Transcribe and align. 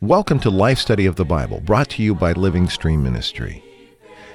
Welcome 0.00 0.38
to 0.40 0.50
Life 0.50 0.78
Study 0.78 1.06
of 1.06 1.16
the 1.16 1.24
Bible, 1.24 1.60
brought 1.60 1.88
to 1.90 2.02
you 2.04 2.14
by 2.14 2.32
Living 2.32 2.68
Stream 2.68 3.02
Ministry. 3.02 3.64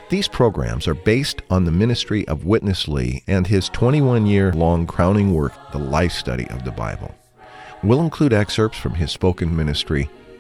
These 0.10 0.28
programs 0.28 0.90
are 0.90 0.94
based 0.94 1.42
on 1.50 1.64
the 1.64 1.72
ministry 1.72 2.28
of 2.28 2.44
Witness 2.44 2.90
Lee 2.90 3.24
and 3.28 3.48
his 3.48 3.70
21 3.70 4.26
year 4.26 4.52
long 4.52 4.88
crowning 4.88 5.34
work, 5.34 5.54
The 5.72 5.80
Life 5.80 6.12
Study 6.12 6.50
of 6.50 6.66
the 6.66 6.72
Bible. 6.72 7.16
We'll 7.82 8.02
include 8.02 8.34
excerpts 8.34 8.78
from 8.78 8.96
his 8.96 9.12
spoken 9.12 9.56
ministry, 9.56 10.10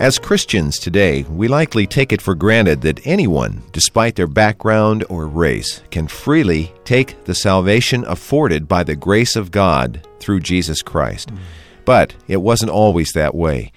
As 0.00 0.18
Christians 0.18 0.78
today, 0.78 1.24
we 1.24 1.46
likely 1.46 1.86
take 1.86 2.10
it 2.10 2.22
for 2.22 2.34
granted 2.34 2.80
that 2.80 3.06
anyone, 3.06 3.62
despite 3.70 4.16
their 4.16 4.26
background 4.26 5.04
or 5.10 5.26
race, 5.26 5.82
can 5.90 6.08
freely 6.08 6.72
take 6.84 7.22
the 7.24 7.34
salvation 7.34 8.06
afforded 8.06 8.66
by 8.66 8.82
the 8.82 8.96
grace 8.96 9.36
of 9.36 9.50
God 9.50 10.08
through 10.18 10.40
Jesus 10.40 10.80
Christ. 10.80 11.28
Mm. 11.28 11.38
But 11.84 12.14
it 12.28 12.38
wasn't 12.38 12.70
always 12.70 13.12
that 13.12 13.34
way. 13.34 13.72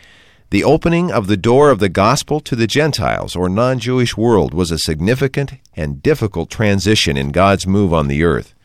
The 0.50 0.64
opening 0.64 1.12
of 1.12 1.28
the 1.28 1.36
door 1.36 1.70
of 1.70 1.80
the 1.80 1.90
gospel 1.90 2.40
to 2.40 2.56
the 2.56 2.68
Gentiles 2.68 3.36
or 3.36 3.50
non 3.50 3.80
Jewish 3.80 4.16
world 4.16 4.54
was 4.54 4.72
a 4.72 4.80
significant 4.80 5.56
and 5.76 6.02
difficult 6.02 6.50
transition 6.50 7.18
in 7.18 7.34
God's 7.34 7.68
move 7.68 7.94
on 7.94 8.08
the 8.08 8.24
earth. 8.24 8.56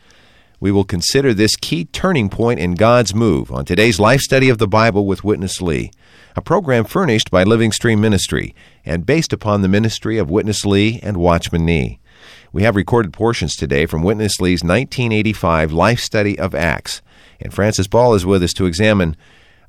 We 0.61 0.71
will 0.71 0.85
consider 0.85 1.33
this 1.33 1.57
key 1.57 1.85
turning 1.85 2.29
point 2.29 2.61
in 2.61 2.75
God's 2.75 3.13
move 3.13 3.51
on 3.51 3.65
today's 3.65 3.99
Life 3.99 4.21
Study 4.21 4.47
of 4.47 4.59
the 4.59 4.67
Bible 4.67 5.05
with 5.05 5.25
Witness 5.25 5.61
Lee, 5.61 5.91
a 6.39 6.41
program 6.41 6.85
furnished 6.85 7.29
by 7.29 7.43
Living 7.43 7.69
Stream 7.69 7.99
Ministry 7.99 8.55
and 8.85 9.05
based 9.05 9.33
upon 9.33 9.61
the 9.61 9.67
ministry 9.67 10.17
of 10.17 10.29
Witness 10.29 10.65
Lee 10.65 10.97
and 11.03 11.17
Watchman 11.17 11.65
Nee. 11.65 11.99
We 12.53 12.63
have 12.63 12.77
recorded 12.77 13.11
portions 13.11 13.57
today 13.57 13.85
from 13.85 14.03
Witness 14.03 14.39
Lee's 14.39 14.63
1985 14.63 15.73
Life 15.73 15.99
Study 15.99 16.39
of 16.39 16.55
Acts, 16.55 17.01
and 17.41 17.53
Francis 17.53 17.87
Ball 17.87 18.13
is 18.13 18.25
with 18.25 18.41
us 18.41 18.53
to 18.53 18.67
examine 18.67 19.17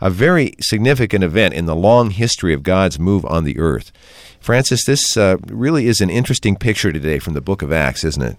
a 0.01 0.11
very 0.11 0.55
significant 0.61 1.25
event 1.25 1.55
in 1.55 1.67
the 1.67 1.75
long 1.75 2.11
history 2.11 2.55
of 2.55 2.63
God's 2.63 3.01
move 3.01 3.25
on 3.25 3.43
the 3.43 3.59
earth. 3.59 3.91
Francis, 4.39 4.85
this 4.85 5.17
uh, 5.17 5.39
really 5.49 5.89
is 5.89 6.01
an 6.01 6.09
interesting 6.09 6.55
picture 6.55 6.93
today 6.93 7.19
from 7.19 7.35
the 7.35 7.41
book 7.41 7.63
of 7.63 7.73
Acts, 7.73 8.05
isn't 8.05 8.23
it? 8.23 8.37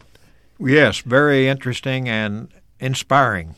Yes, 0.58 1.00
very 1.00 1.50
interesting 1.50 2.08
and 2.08 2.48
inspiring. 2.80 3.56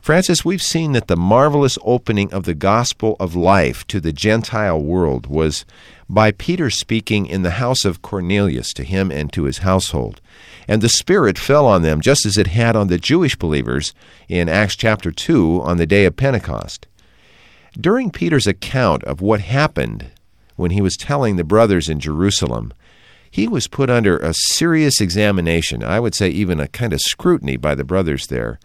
Francis, 0.00 0.44
we've 0.44 0.62
seen 0.62 0.92
that 0.92 1.08
the 1.08 1.16
marvelous 1.16 1.78
opening 1.82 2.32
of 2.32 2.44
the 2.44 2.54
gospel 2.54 3.16
of 3.18 3.34
life 3.34 3.86
to 3.88 4.00
the 4.00 4.12
Gentile 4.12 4.80
world 4.80 5.26
was 5.26 5.64
by 6.08 6.30
Peter 6.32 6.70
speaking 6.70 7.26
in 7.26 7.42
the 7.42 7.52
house 7.52 7.84
of 7.84 8.00
Cornelius 8.00 8.72
to 8.74 8.84
him 8.84 9.10
and 9.10 9.32
to 9.32 9.44
his 9.44 9.58
household. 9.58 10.20
And 10.66 10.80
the 10.80 10.88
Spirit 10.88 11.38
fell 11.38 11.66
on 11.66 11.82
them 11.82 12.00
just 12.00 12.24
as 12.24 12.36
it 12.36 12.48
had 12.48 12.76
on 12.76 12.88
the 12.88 12.98
Jewish 12.98 13.36
believers 13.36 13.92
in 14.28 14.48
Acts 14.48 14.76
chapter 14.76 15.10
2 15.10 15.60
on 15.62 15.76
the 15.76 15.86
day 15.86 16.04
of 16.04 16.16
Pentecost. 16.16 16.86
During 17.78 18.10
Peter's 18.10 18.46
account 18.46 19.04
of 19.04 19.20
what 19.20 19.40
happened 19.40 20.10
when 20.56 20.70
he 20.70 20.80
was 20.80 20.96
telling 20.96 21.36
the 21.36 21.44
brothers 21.44 21.88
in 21.88 22.00
Jerusalem, 22.00 22.72
he 23.30 23.46
was 23.46 23.68
put 23.68 23.90
under 23.90 24.16
a 24.16 24.32
serious 24.34 25.00
examination, 25.00 25.84
I 25.84 26.00
would 26.00 26.14
say 26.14 26.28
even 26.28 26.60
a 26.60 26.68
kind 26.68 26.92
of 26.92 27.00
scrutiny 27.00 27.56
by 27.56 27.74
the 27.74 27.84
brothers 27.84 28.26
there. 28.28 28.58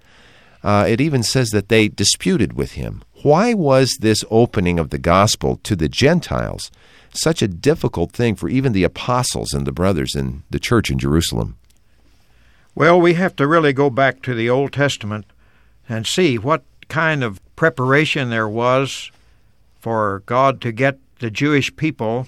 Uh, 0.63 0.85
it 0.87 1.01
even 1.01 1.23
says 1.23 1.49
that 1.49 1.67
they 1.67 1.89
disputed 1.89 2.53
with 2.53 2.73
him. 2.73 3.03
Why 3.21 3.53
was 3.53 3.97
this 3.99 4.23
opening 4.31 4.79
of 4.79 4.89
the 4.89 4.97
gospel 4.97 5.57
to 5.63 5.75
the 5.75 5.89
Gentiles 5.89 6.71
such 7.13 7.41
a 7.41 7.47
difficult 7.47 8.11
thing 8.11 8.35
for 8.35 8.49
even 8.49 8.71
the 8.71 8.83
apostles 8.83 9.53
and 9.53 9.67
the 9.67 9.71
brothers 9.71 10.15
in 10.15 10.43
the 10.49 10.59
church 10.59 10.89
in 10.89 10.97
Jerusalem? 10.97 11.57
Well, 12.75 12.99
we 12.99 13.13
have 13.13 13.35
to 13.35 13.47
really 13.47 13.73
go 13.73 13.89
back 13.89 14.21
to 14.23 14.33
the 14.33 14.49
Old 14.49 14.73
Testament 14.73 15.25
and 15.87 16.07
see 16.07 16.37
what 16.37 16.63
kind 16.87 17.23
of 17.23 17.39
preparation 17.55 18.29
there 18.29 18.49
was 18.49 19.11
for 19.79 20.23
God 20.25 20.59
to 20.61 20.71
get 20.71 20.97
the 21.19 21.29
Jewish 21.29 21.75
people, 21.75 22.27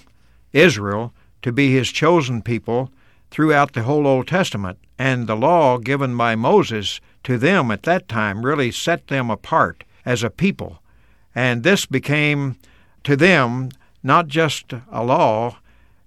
Israel, 0.52 1.12
to 1.42 1.52
be 1.52 1.72
his 1.72 1.90
chosen 1.90 2.42
people 2.42 2.90
throughout 3.30 3.72
the 3.72 3.82
whole 3.82 4.06
Old 4.06 4.28
Testament. 4.28 4.78
And 4.98 5.26
the 5.26 5.36
law 5.36 5.78
given 5.78 6.16
by 6.16 6.36
Moses 6.36 7.00
to 7.26 7.36
them 7.36 7.72
at 7.72 7.82
that 7.82 8.08
time 8.08 8.46
really 8.46 8.70
set 8.70 9.08
them 9.08 9.30
apart 9.30 9.82
as 10.04 10.22
a 10.22 10.30
people. 10.30 10.80
And 11.34 11.64
this 11.64 11.84
became 11.84 12.56
to 13.02 13.16
them 13.16 13.70
not 14.00 14.28
just 14.28 14.72
a 14.92 15.04
law 15.04 15.58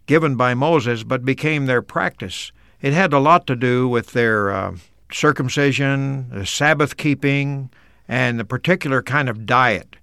given 0.05 0.37
by 0.37 0.53
Moses, 0.53 1.03
but 1.03 1.25
became 1.25 1.65
their 1.65 1.81
practice. 1.81 2.53
It 2.81 2.93
had 2.93 3.11
a 3.11 3.19
lot 3.19 3.45
to 3.47 3.57
do 3.57 3.89
with 3.89 4.13
their 4.13 4.49
uh, 4.49 4.77
circumcision, 5.11 6.29
the 6.29 6.45
Sabbath 6.45 6.95
keeping, 6.95 7.69
and 8.07 8.39
the 8.39 8.45
particular 8.45 9.01
kind 9.01 9.27
of 9.27 9.45
diet, 9.45 9.97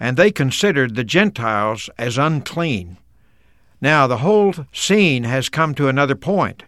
and 0.00 0.16
they 0.16 0.32
considered 0.32 0.96
the 0.96 1.04
Gentiles 1.04 1.88
as 1.96 2.18
unclean. 2.18 2.98
Now, 3.80 4.08
the 4.08 4.18
whole 4.18 4.52
scene 4.72 5.22
has 5.22 5.48
come 5.48 5.76
to 5.76 5.88
another 5.88 6.16
point, 6.16 6.64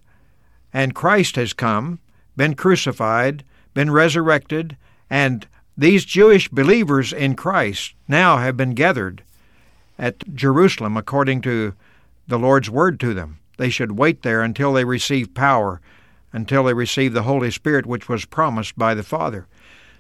and 0.73 0.95
Christ 0.95 1.35
has 1.35 1.53
come, 1.53 1.99
been 2.37 2.55
crucified, 2.55 3.43
been 3.75 3.91
resurrected, 3.91 4.77
and 5.09 5.47
these 5.77 6.05
Jewish 6.05 6.49
believers 6.49 7.13
in 7.13 7.37
Christ 7.37 7.95
now 8.09 8.39
have 8.39 8.57
been 8.57 8.75
gathered 8.75 9.23
at 9.99 10.35
Jerusalem 10.35 10.97
according 10.97 11.41
to 11.43 11.75
the 12.27 12.39
Lord's 12.39 12.71
word 12.71 12.99
to 13.01 13.15
them. 13.15 13.39
They 13.57 13.71
should 13.71 13.93
wait 13.93 14.23
there 14.23 14.43
until 14.43 14.73
they 14.73 14.85
receive 14.85 15.35
power, 15.35 15.81
until 16.33 16.65
they 16.65 16.75
receive 16.75 17.13
the 17.13 17.23
Holy 17.23 17.51
Spirit 17.51 17.87
which 17.87 18.09
was 18.09 18.25
promised 18.25 18.77
by 18.77 18.95
the 18.95 19.03
Father. 19.03 19.47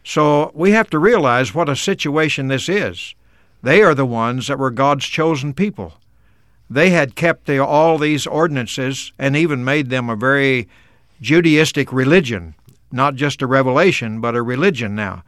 So 0.04 0.50
we 0.54 0.70
have 0.72 0.88
to 0.90 0.98
realize 0.98 1.54
what 1.54 1.68
a 1.68 1.76
situation 1.76 2.48
this 2.48 2.68
is. 2.68 3.14
They 3.62 3.82
are 3.82 3.94
the 3.94 4.06
ones 4.06 4.46
that 4.46 4.58
were 4.58 4.70
God's 4.70 5.04
chosen 5.04 5.52
people. 5.52 5.94
They 6.70 6.90
had 6.90 7.16
kept 7.16 7.46
the, 7.46 7.64
all 7.64 7.98
these 7.98 8.26
ordinances 8.26 9.12
and 9.18 9.36
even 9.36 9.64
made 9.64 9.90
them 9.90 10.08
a 10.08 10.16
very 10.16 10.68
Judaistic 11.20 11.92
religion, 11.92 12.54
not 12.90 13.14
just 13.14 13.42
a 13.42 13.46
revelation, 13.46 14.20
but 14.20 14.34
a 14.34 14.42
religion 14.42 14.94
now. 14.94 15.22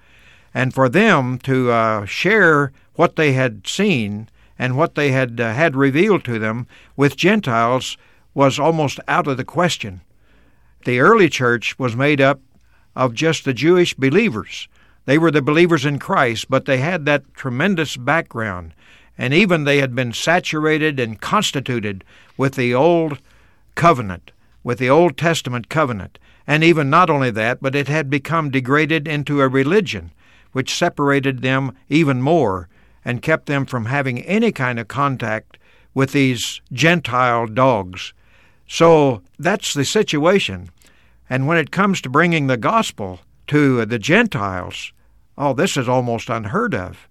And 0.53 0.75
for 0.75 0.89
them 0.89 1.39
to 1.41 1.71
uh, 1.71 2.05
share 2.07 2.73
what 2.95 3.17
they 3.17 3.33
had 3.33 3.67
seen 3.67 4.29
and 4.59 4.77
what 4.77 4.95
they 4.95 5.11
had 5.13 5.41
uh, 5.41 5.55
had 5.55 5.77
revealed 5.77 6.25
to 6.25 6.39
them 6.39 6.67
with 6.97 7.17
Gentiles 7.17 7.97
was 8.35 8.59
almost 8.59 9.01
out 9.09 9.27
of 9.27 9.37
the 9.37 9.45
question. 9.45 10.01
The 10.85 11.01
early 11.01 11.29
church 11.29 11.79
was 11.79 11.97
made 11.97 12.21
up 12.21 12.41
of 12.97 13.15
just 13.15 13.45
the 13.45 13.55
Jewish 13.55 13.95
believers. 13.95 14.69
They 15.07 15.19
were 15.19 15.31
the 15.31 15.43
believers 15.43 15.85
in 15.85 15.99
Christ, 15.99 16.47
but 16.49 16.67
they 16.67 16.79
had 16.79 17.05
that 17.07 17.35
tremendous 17.35 17.97
background. 17.97 18.75
And 19.17 19.35
even 19.35 19.65
they 19.65 19.79
had 19.79 19.95
been 19.95 20.13
saturated 20.13 20.99
and 20.99 21.21
constituted 21.21 22.05
with 22.37 22.55
the 22.55 22.75
Old 22.75 23.19
Covenant, 23.75 24.33
with 24.63 24.79
the 24.79 24.91
Old 24.91 25.17
Testament 25.17 25.69
covenant. 25.69 26.19
And 26.51 26.65
even 26.65 26.91
not 26.91 27.11
only 27.11 27.31
that, 27.31 27.63
but 27.63 27.77
it 27.77 27.87
had 27.87 28.11
become 28.11 28.51
degraded 28.51 29.07
into 29.07 29.41
a 29.41 29.47
religion, 29.47 30.11
which 30.51 30.75
separated 30.75 31.43
them 31.43 31.77
even 31.89 32.21
more 32.21 32.69
and 33.05 33.23
kept 33.23 33.47
them 33.47 33.65
from 33.65 33.85
having 33.85 34.23
any 34.23 34.51
kind 34.51 34.81
of 34.81 34.89
contact 34.89 35.59
with 35.95 36.11
these 36.11 36.61
Gentile 36.73 37.47
dogs. 37.47 38.13
So 38.67 39.23
that's 39.39 39.75
the 39.75 39.85
situation. 39.85 40.71
And 41.29 41.47
when 41.47 41.57
it 41.57 41.71
comes 41.71 42.01
to 42.01 42.11
bringing 42.11 42.49
the 42.49 42.57
gospel 42.57 43.21
to 43.47 43.87
the 43.87 44.01
Gentiles, 44.01 44.93
oh, 45.39 45.55
this 45.55 45.77
is 45.77 45.89
almost 45.89 46.29
unheard 46.29 46.75
of. 46.75 47.09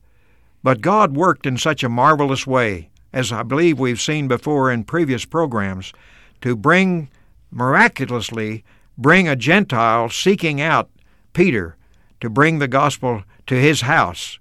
But 0.63 0.81
God 0.81 1.15
worked 1.15 1.45
in 1.45 1.57
such 1.57 1.81
a 1.81 1.87
marvelous 1.87 2.45
way, 2.45 2.89
as 3.13 3.31
I 3.31 3.43
believe 3.43 3.79
we've 3.79 4.01
seen 4.01 4.27
before 4.27 4.69
in 4.69 4.83
previous 4.83 5.23
programs, 5.23 5.93
to 6.41 6.57
bring, 6.57 7.07
miraculously, 7.51 8.65
bring 8.99 9.29
a 9.29 9.35
Gentile 9.35 10.09
seeking 10.09 10.59
out 10.59 10.89
Peter 11.33 11.77
to 12.19 12.29
bring 12.29 12.59
the 12.59 12.67
gospel 12.67 13.23
to 13.47 13.55
his 13.55 13.81
house. 13.81 14.37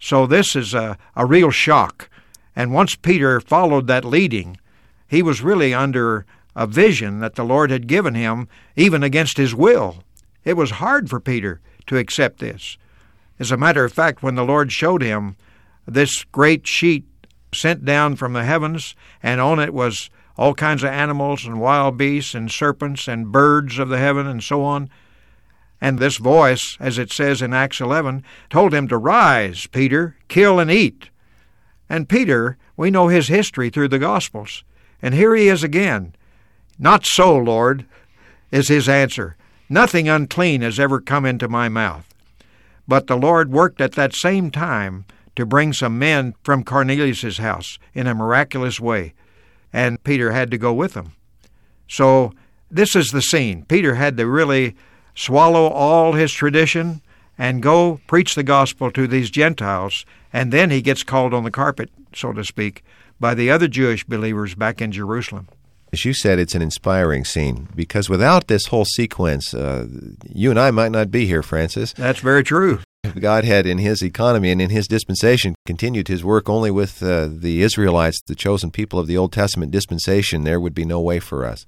So 0.00 0.26
this 0.26 0.56
is 0.56 0.74
a, 0.74 0.98
a 1.14 1.24
real 1.24 1.50
shock. 1.50 2.10
And 2.56 2.74
once 2.74 2.96
Peter 2.96 3.40
followed 3.40 3.86
that 3.86 4.04
leading, 4.04 4.58
he 5.06 5.22
was 5.22 5.42
really 5.42 5.72
under 5.72 6.26
a 6.56 6.66
vision 6.66 7.20
that 7.20 7.36
the 7.36 7.44
Lord 7.44 7.70
had 7.70 7.86
given 7.86 8.14
him, 8.14 8.48
even 8.76 9.02
against 9.02 9.36
his 9.36 9.54
will. 9.54 10.02
It 10.44 10.56
was 10.56 10.72
hard 10.72 11.08
for 11.08 11.20
Peter 11.20 11.60
to 11.86 11.96
accept 11.96 12.40
this. 12.40 12.76
As 13.38 13.50
a 13.50 13.56
matter 13.56 13.84
of 13.84 13.92
fact, 13.92 14.22
when 14.22 14.34
the 14.34 14.44
Lord 14.44 14.72
showed 14.72 15.02
him 15.02 15.36
this 15.86 16.24
great 16.24 16.66
sheet 16.66 17.04
sent 17.52 17.84
down 17.84 18.16
from 18.16 18.32
the 18.32 18.44
heavens, 18.44 18.94
and 19.22 19.40
on 19.40 19.60
it 19.60 19.72
was 19.72 20.10
all 20.36 20.54
kinds 20.54 20.82
of 20.82 20.90
animals 20.90 21.44
and 21.44 21.60
wild 21.60 21.96
beasts 21.96 22.34
and 22.34 22.50
serpents 22.50 23.06
and 23.06 23.32
birds 23.32 23.78
of 23.78 23.88
the 23.88 23.98
heaven 23.98 24.26
and 24.26 24.42
so 24.42 24.62
on. 24.62 24.88
And 25.80 25.98
this 25.98 26.16
voice, 26.16 26.76
as 26.80 26.98
it 26.98 27.12
says 27.12 27.42
in 27.42 27.52
Acts 27.52 27.80
11, 27.80 28.24
told 28.50 28.72
him 28.72 28.88
to 28.88 28.96
rise, 28.96 29.66
Peter, 29.66 30.16
kill 30.28 30.58
and 30.58 30.70
eat. 30.70 31.10
And 31.88 32.08
Peter, 32.08 32.56
we 32.76 32.90
know 32.90 33.08
his 33.08 33.28
history 33.28 33.70
through 33.70 33.88
the 33.88 33.98
Gospels. 33.98 34.64
And 35.02 35.14
here 35.14 35.34
he 35.34 35.48
is 35.48 35.62
again. 35.62 36.14
Not 36.78 37.04
so, 37.04 37.36
Lord, 37.36 37.84
is 38.50 38.68
his 38.68 38.88
answer. 38.88 39.36
Nothing 39.68 40.08
unclean 40.08 40.62
has 40.62 40.80
ever 40.80 41.00
come 41.00 41.24
into 41.24 41.48
my 41.48 41.68
mouth. 41.68 42.08
But 42.88 43.06
the 43.06 43.16
Lord 43.16 43.52
worked 43.52 43.80
at 43.80 43.92
that 43.92 44.14
same 44.14 44.50
time 44.50 45.04
to 45.36 45.46
bring 45.46 45.72
some 45.72 45.98
men 45.98 46.34
from 46.42 46.64
Cornelius's 46.64 47.38
house 47.38 47.78
in 47.92 48.06
a 48.06 48.14
miraculous 48.14 48.78
way, 48.78 49.14
and 49.74 50.02
Peter 50.04 50.30
had 50.30 50.52
to 50.52 50.56
go 50.56 50.72
with 50.72 50.94
them. 50.94 51.12
So 51.88 52.32
this 52.70 52.94
is 52.94 53.10
the 53.10 53.20
scene. 53.20 53.64
Peter 53.64 53.96
had 53.96 54.16
to 54.16 54.26
really 54.26 54.76
swallow 55.14 55.66
all 55.66 56.12
his 56.12 56.32
tradition 56.32 57.02
and 57.36 57.60
go 57.60 58.00
preach 58.06 58.36
the 58.36 58.44
gospel 58.44 58.92
to 58.92 59.08
these 59.08 59.30
Gentiles, 59.30 60.06
and 60.32 60.52
then 60.52 60.70
he 60.70 60.80
gets 60.80 61.02
called 61.02 61.34
on 61.34 61.42
the 61.42 61.50
carpet, 61.50 61.90
so 62.14 62.32
to 62.32 62.44
speak, 62.44 62.84
by 63.18 63.34
the 63.34 63.50
other 63.50 63.66
Jewish 63.66 64.04
believers 64.04 64.54
back 64.54 64.80
in 64.80 64.92
Jerusalem. 64.92 65.48
As 65.92 66.04
you 66.04 66.14
said, 66.14 66.38
it's 66.38 66.54
an 66.54 66.62
inspiring 66.62 67.24
scene 67.24 67.68
because 67.74 68.08
without 68.08 68.46
this 68.46 68.66
whole 68.66 68.84
sequence, 68.84 69.54
uh, 69.54 69.86
you 70.28 70.50
and 70.50 70.58
I 70.58 70.70
might 70.70 70.92
not 70.92 71.10
be 71.10 71.26
here, 71.26 71.42
Francis. 71.42 71.92
That's 71.94 72.20
very 72.20 72.44
true. 72.44 72.80
God 73.20 73.44
had, 73.44 73.66
in 73.66 73.78
His 73.78 74.02
economy 74.02 74.50
and 74.50 74.60
in 74.60 74.70
His 74.70 74.88
dispensation, 74.88 75.54
continued 75.66 76.08
His 76.08 76.24
work 76.24 76.48
only 76.48 76.70
with 76.70 77.02
uh, 77.02 77.28
the 77.30 77.62
Israelites, 77.62 78.20
the 78.26 78.34
chosen 78.34 78.70
people 78.70 78.98
of 78.98 79.06
the 79.06 79.16
Old 79.16 79.32
Testament 79.32 79.72
dispensation, 79.72 80.44
there 80.44 80.60
would 80.60 80.74
be 80.74 80.84
no 80.84 81.00
way 81.00 81.20
for 81.20 81.44
us. 81.44 81.66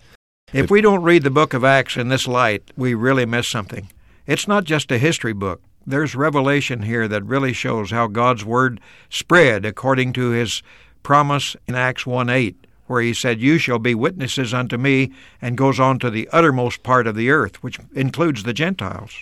If 0.53 0.71
we 0.71 0.81
don't 0.81 1.03
read 1.03 1.23
the 1.23 1.31
book 1.31 1.55
of 1.55 1.65
Acts 1.65 1.97
in 1.97 2.09
this 2.09 2.27
light, 2.27 2.71
we 2.77 2.95
really 2.95 3.27
miss 3.27 3.49
something. 3.49 3.89
It's 4.27 4.49
not 4.49 4.65
just 4.65 4.93
a 4.93 4.99
history 4.99 5.33
book. 5.33 5.61
There's 5.87 6.15
revelation 6.15 6.83
here 6.83 7.09
that 7.09 7.25
really 7.25 7.53
shows 7.53 7.91
how 7.91 8.07
God's 8.07 8.45
Word 8.45 8.81
spread 9.11 9.65
according 9.65 10.13
to 10.15 10.31
His 10.31 10.63
promise 11.03 11.57
in 11.67 11.75
Acts 11.75 12.07
1 12.07 12.29
8 12.29 12.67
where 12.87 13.03
he 13.03 13.13
said, 13.13 13.41
You 13.41 13.59
shall 13.59 13.79
be 13.79 13.95
witnesses 13.95 14.55
unto 14.55 14.77
me, 14.77 15.13
and 15.43 15.57
goes 15.57 15.81
on 15.81 15.99
to 16.01 16.11
the 16.11 16.29
uttermost 16.33 16.83
part 16.83 17.07
of 17.07 17.17
the 17.17 17.31
earth, 17.31 17.63
which 17.63 17.79
includes 17.95 18.43
the 18.43 18.53
Gentiles. 18.53 19.13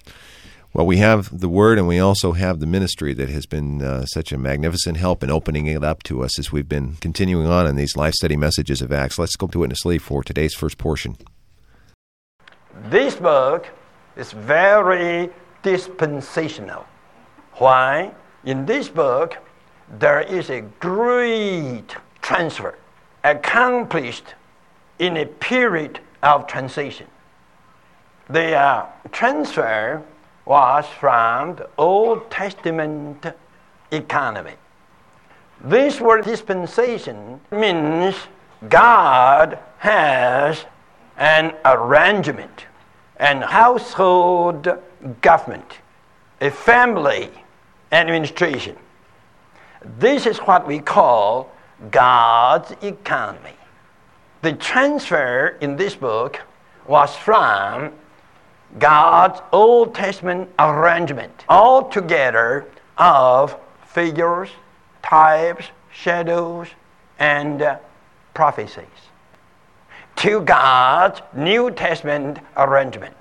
Well, 0.74 0.86
we 0.86 0.96
have 0.96 1.38
the 1.38 1.48
Word, 1.48 1.78
and 1.78 1.86
we 1.86 2.00
also 2.00 2.32
have 2.32 2.58
the 2.58 2.66
ministry 2.66 3.14
that 3.14 3.28
has 3.28 3.46
been 3.46 3.80
uh, 3.80 4.06
such 4.06 4.32
a 4.32 4.36
magnificent 4.36 4.96
help 4.96 5.22
in 5.22 5.30
opening 5.30 5.68
it 5.68 5.84
up 5.84 6.02
to 6.02 6.24
us 6.24 6.36
as 6.36 6.50
we've 6.50 6.68
been 6.68 6.94
continuing 6.94 7.46
on 7.46 7.68
in 7.68 7.76
these 7.76 7.96
life 7.96 8.14
study 8.14 8.34
messages 8.34 8.82
of 8.82 8.90
Acts. 8.90 9.16
Let's 9.16 9.36
go 9.36 9.46
to 9.46 9.60
Witness 9.60 9.84
Lee 9.84 9.98
for 9.98 10.24
today's 10.24 10.52
first 10.52 10.76
portion. 10.76 11.16
This 12.90 13.14
book 13.14 13.68
is 14.16 14.32
very 14.32 15.30
dispensational. 15.62 16.84
Why? 17.52 18.10
In 18.44 18.66
this 18.66 18.88
book, 18.88 19.36
there 20.00 20.22
is 20.22 20.50
a 20.50 20.62
great 20.80 21.94
transfer 22.20 22.76
accomplished 23.22 24.34
in 24.98 25.18
a 25.18 25.26
period 25.26 26.00
of 26.24 26.48
transition. 26.48 27.06
The 28.28 28.56
uh, 28.56 28.86
transfer 29.12 30.02
was 30.44 30.86
from 30.86 31.56
the 31.56 31.68
Old 31.78 32.30
Testament 32.30 33.26
economy. 33.90 34.54
This 35.62 36.00
word 36.00 36.24
dispensation 36.24 37.40
means 37.50 38.14
God 38.68 39.58
has 39.78 40.64
an 41.16 41.54
arrangement, 41.64 42.66
an 43.16 43.40
household 43.40 44.68
government, 45.20 45.78
a 46.40 46.50
family 46.50 47.30
administration. 47.92 48.76
This 49.98 50.26
is 50.26 50.38
what 50.38 50.66
we 50.66 50.80
call 50.80 51.50
God's 51.90 52.72
economy. 52.82 53.56
The 54.42 54.52
transfer 54.54 55.56
in 55.60 55.76
this 55.76 55.94
book 55.94 56.40
was 56.86 57.14
from 57.16 57.92
God's 58.78 59.40
Old 59.52 59.94
Testament 59.94 60.50
arrangement, 60.58 61.44
altogether 61.48 62.66
of 62.98 63.56
figures, 63.86 64.50
types, 65.02 65.66
shadows, 65.92 66.68
and 67.18 67.62
uh, 67.62 67.78
prophecies, 68.34 68.84
to 70.16 70.40
God's 70.40 71.20
New 71.34 71.70
Testament 71.70 72.38
arrangement. 72.56 73.16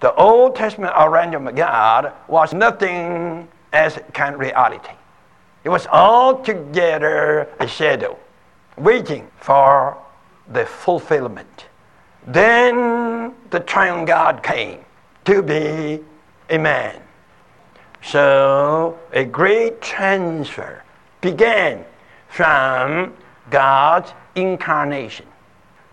The 0.00 0.14
Old 0.14 0.54
Testament 0.54 0.92
arrangement 0.96 1.48
of 1.48 1.56
God 1.56 2.12
was 2.28 2.52
nothing 2.52 3.48
as 3.72 3.98
kind 4.12 4.34
of 4.34 4.40
reality. 4.40 4.92
It 5.64 5.70
was 5.70 5.86
altogether 5.86 7.48
a 7.58 7.66
shadow, 7.66 8.18
waiting 8.76 9.28
for 9.40 9.96
the 10.46 10.66
fulfillment. 10.66 11.66
Then 12.26 13.34
the 13.50 13.60
triune 13.60 14.04
God 14.04 14.42
came 14.42 14.84
to 15.26 15.42
be 15.42 16.00
a 16.50 16.58
man. 16.58 17.00
So 18.02 18.98
a 19.12 19.24
great 19.24 19.80
transfer 19.80 20.82
began 21.20 21.84
from 22.28 23.14
God's 23.50 24.12
incarnation 24.34 25.26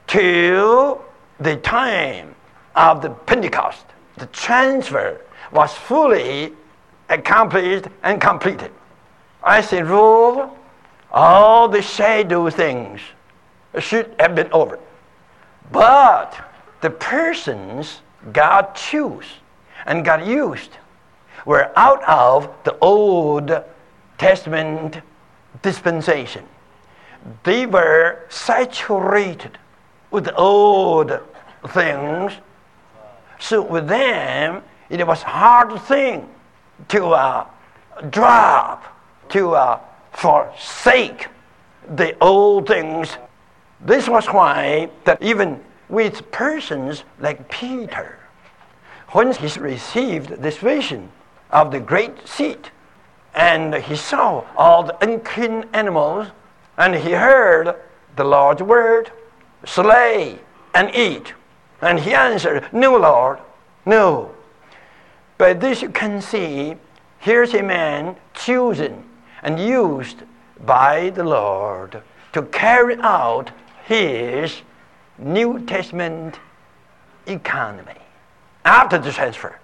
to 0.08 1.00
the 1.40 1.58
time 1.58 2.36
of 2.76 3.02
the 3.02 3.10
Pentecost. 3.10 3.86
The 4.18 4.26
transfer 4.28 5.22
was 5.52 5.74
fully 5.74 6.54
accomplished 7.10 7.88
and 8.04 8.22
completed. 8.22 8.72
As 9.44 9.74
a 9.74 9.84
rule, 9.84 10.58
all 11.12 11.68
the 11.68 11.82
shadow 11.82 12.50
things 12.50 13.02
should 13.80 14.16
have 14.20 14.36
been 14.36 14.52
over. 14.52 14.80
But 15.72 16.36
the 16.82 16.90
persons 16.90 18.02
God 18.34 18.74
chose 18.76 19.26
and 19.86 20.06
God 20.06 20.26
used 20.26 20.72
were 21.46 21.72
out 21.76 22.04
of 22.04 22.50
the 22.64 22.78
Old 22.80 23.64
Testament 24.18 25.02
dispensation. 25.62 26.46
They 27.44 27.66
were 27.66 28.26
saturated 28.30 29.58
with 30.12 30.30
old 30.36 31.20
things. 31.70 32.34
So 33.40 33.62
with 33.62 33.88
them, 33.88 34.64
it 34.90 35.06
was 35.06 35.22
hard 35.22 35.80
thing 35.84 36.30
to 36.90 37.08
uh, 37.08 37.48
drop 38.10 38.84
to 39.30 39.56
uh, 39.56 39.80
forsake 40.12 41.28
the 41.96 42.16
old 42.22 42.68
things. 42.68 43.18
This 43.84 44.08
was 44.08 44.28
why 44.28 44.90
that 45.06 45.22
even 45.22 45.60
with 45.90 46.32
persons 46.32 47.04
like 47.20 47.50
Peter, 47.50 48.20
when 49.10 49.34
he 49.34 49.60
received 49.60 50.42
this 50.42 50.58
vision 50.58 51.12
of 51.50 51.72
the 51.72 51.80
great 51.80 52.28
seat, 52.28 52.72
and 53.34 53.76
he 53.76 53.96
saw 53.96 54.46
all 54.56 54.84
the 54.84 55.04
unclean 55.04 55.66
animals, 55.74 56.28
and 56.78 56.96
he 56.96 57.12
heard 57.12 57.76
the 58.16 58.24
Lord's 58.24 58.62
word, 58.62 59.12
slay 59.66 60.40
and 60.74 60.94
eat. 60.96 61.34
And 61.82 62.00
he 62.00 62.14
answered, 62.14 62.68
No, 62.72 62.96
Lord, 62.98 63.40
no. 63.86 64.32
By 65.38 65.54
this 65.54 65.82
you 65.82 65.90
can 65.90 66.22
see, 66.22 66.76
here's 67.20 67.54
a 67.54 67.64
man 67.64 68.16
chosen 68.34 69.04
and 69.42 69.60
used 69.60 70.24
by 70.66 71.10
the 71.10 71.24
Lord 71.24 72.04
to 72.34 72.44
carry 72.44 72.98
out 73.00 73.52
his 73.92 74.62
New 75.20 75.60
Testament 75.66 76.40
economy 77.28 78.00
after 78.64 78.98
the 78.98 79.12
transfer. 79.12 79.60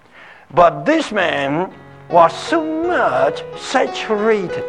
But 0.52 0.84
this 0.84 1.10
man 1.10 1.72
was 2.10 2.36
so 2.36 2.62
much 2.82 3.42
saturated 3.58 4.64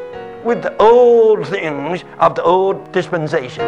with 0.45 0.63
the 0.63 0.73
old 0.81 1.45
things 1.45 2.05
of 2.19 2.35
the 2.35 2.43
old 2.43 2.93
dispensation. 2.93 3.65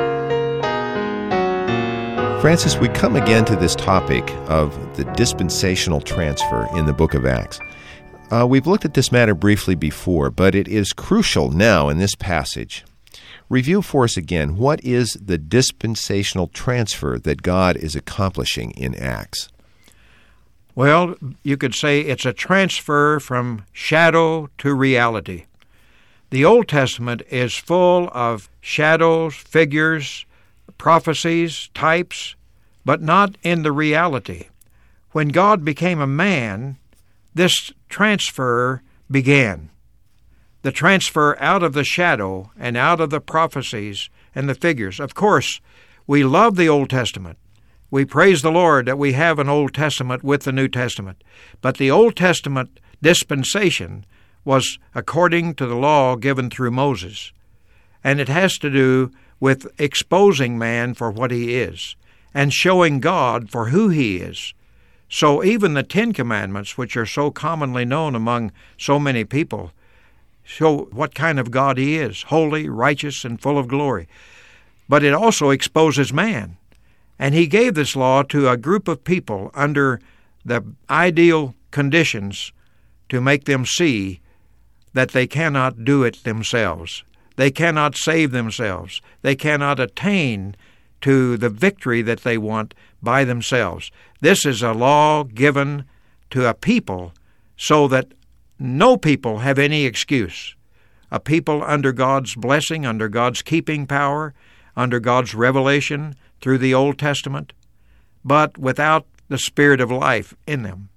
Francis, 2.39 2.77
we 2.77 2.87
come 2.87 3.17
again 3.17 3.43
to 3.43 3.57
this 3.57 3.75
topic 3.75 4.23
of 4.47 4.95
the 4.95 5.03
dispensational 5.15 5.99
transfer 5.99 6.69
in 6.77 6.85
the 6.85 6.93
book 6.93 7.13
of 7.13 7.25
Acts. 7.25 7.59
Uh, 8.31 8.47
we've 8.47 8.65
looked 8.65 8.85
at 8.85 8.93
this 8.93 9.11
matter 9.11 9.35
briefly 9.35 9.75
before, 9.75 10.31
but 10.31 10.55
it 10.55 10.69
is 10.69 10.93
crucial 10.93 11.51
now 11.51 11.89
in 11.89 11.97
this 11.97 12.15
passage. 12.15 12.85
Review 13.51 13.81
for 13.81 14.05
us 14.05 14.15
again 14.15 14.55
what 14.55 14.81
is 14.81 15.17
the 15.21 15.37
dispensational 15.37 16.47
transfer 16.47 17.19
that 17.19 17.41
God 17.41 17.75
is 17.75 17.97
accomplishing 17.97 18.71
in 18.71 18.95
Acts? 18.95 19.49
Well, 20.73 21.15
you 21.43 21.57
could 21.57 21.75
say 21.75 21.99
it's 21.99 22.25
a 22.25 22.31
transfer 22.31 23.19
from 23.19 23.65
shadow 23.73 24.49
to 24.59 24.73
reality. 24.73 25.47
The 26.29 26.45
Old 26.45 26.69
Testament 26.69 27.23
is 27.29 27.53
full 27.53 28.09
of 28.13 28.49
shadows, 28.61 29.35
figures, 29.35 30.25
prophecies, 30.77 31.69
types, 31.73 32.37
but 32.85 33.01
not 33.01 33.35
in 33.43 33.63
the 33.63 33.73
reality. 33.73 34.45
When 35.11 35.27
God 35.27 35.65
became 35.65 35.99
a 35.99 36.07
man, 36.07 36.77
this 37.35 37.73
transfer 37.89 38.81
began. 39.11 39.70
The 40.61 40.71
transfer 40.71 41.37
out 41.39 41.63
of 41.63 41.73
the 41.73 41.83
shadow 41.83 42.51
and 42.57 42.77
out 42.77 42.99
of 42.99 43.09
the 43.09 43.21
prophecies 43.21 44.09
and 44.35 44.47
the 44.47 44.55
figures. 44.55 44.99
Of 44.99 45.15
course, 45.15 45.59
we 46.05 46.23
love 46.23 46.55
the 46.55 46.69
Old 46.69 46.89
Testament. 46.89 47.37
We 47.89 48.05
praise 48.05 48.41
the 48.41 48.51
Lord 48.51 48.85
that 48.85 48.97
we 48.97 49.13
have 49.13 49.39
an 49.39 49.49
Old 49.49 49.73
Testament 49.73 50.23
with 50.23 50.43
the 50.43 50.51
New 50.51 50.67
Testament. 50.67 51.23
But 51.61 51.77
the 51.77 51.91
Old 51.91 52.15
Testament 52.15 52.79
dispensation 53.01 54.05
was 54.45 54.79
according 54.95 55.55
to 55.55 55.65
the 55.65 55.75
law 55.75 56.15
given 56.15 56.49
through 56.49 56.71
Moses. 56.71 57.33
And 58.03 58.19
it 58.19 58.29
has 58.29 58.57
to 58.59 58.69
do 58.69 59.11
with 59.39 59.67
exposing 59.79 60.57
man 60.57 60.93
for 60.93 61.11
what 61.11 61.31
he 61.31 61.55
is 61.55 61.95
and 62.33 62.53
showing 62.53 62.99
God 62.99 63.49
for 63.49 63.69
who 63.69 63.89
he 63.89 64.17
is. 64.17 64.53
So 65.09 65.43
even 65.43 65.73
the 65.73 65.83
Ten 65.83 66.13
Commandments, 66.13 66.77
which 66.77 66.95
are 66.95 67.05
so 67.05 67.31
commonly 67.31 67.83
known 67.83 68.15
among 68.15 68.51
so 68.77 68.97
many 68.97 69.25
people, 69.25 69.71
show 70.43 70.85
what 70.91 71.15
kind 71.15 71.39
of 71.39 71.51
God 71.51 71.77
he 71.77 71.97
is 71.97 72.23
holy, 72.23 72.69
righteous, 72.69 73.23
and 73.23 73.41
full 73.41 73.57
of 73.57 73.67
glory. 73.67 74.07
But 74.89 75.03
it 75.03 75.13
also 75.13 75.49
exposes 75.49 76.11
man. 76.11 76.57
And 77.17 77.35
he 77.35 77.47
gave 77.47 77.75
this 77.75 77.95
law 77.95 78.23
to 78.23 78.49
a 78.49 78.57
group 78.57 78.87
of 78.87 79.03
people 79.03 79.51
under 79.53 80.01
the 80.43 80.63
ideal 80.89 81.55
conditions 81.69 82.51
to 83.09 83.21
make 83.21 83.45
them 83.45 83.65
see 83.65 84.21
that 84.93 85.11
they 85.11 85.27
cannot 85.27 85.85
do 85.85 86.03
it 86.03 86.23
themselves. 86.23 87.03
They 87.35 87.51
cannot 87.51 87.95
save 87.95 88.31
themselves. 88.31 89.01
They 89.21 89.35
cannot 89.35 89.79
attain 89.79 90.55
to 91.01 91.37
the 91.37 91.49
victory 91.49 92.01
that 92.01 92.21
they 92.21 92.37
want 92.37 92.73
by 93.01 93.23
themselves. 93.23 93.91
This 94.19 94.45
is 94.45 94.61
a 94.61 94.73
law 94.73 95.23
given 95.23 95.85
to 96.31 96.47
a 96.47 96.53
people 96.53 97.13
so 97.57 97.87
that 97.87 98.07
no 98.61 98.95
people 98.95 99.39
have 99.39 99.57
any 99.57 99.85
excuse. 99.85 100.55
A 101.09 101.19
people 101.19 101.63
under 101.63 101.91
God's 101.91 102.35
blessing, 102.35 102.85
under 102.85 103.09
God's 103.09 103.41
keeping 103.41 103.87
power, 103.87 104.35
under 104.75 104.99
God's 104.99 105.33
revelation 105.33 106.15
through 106.41 106.59
the 106.59 106.73
Old 106.73 106.99
Testament, 106.99 107.53
but 108.23 108.59
without 108.59 109.07
the 109.29 109.39
Spirit 109.39 109.81
of 109.81 109.89
life 109.89 110.35
in 110.45 110.61
them. 110.61 110.89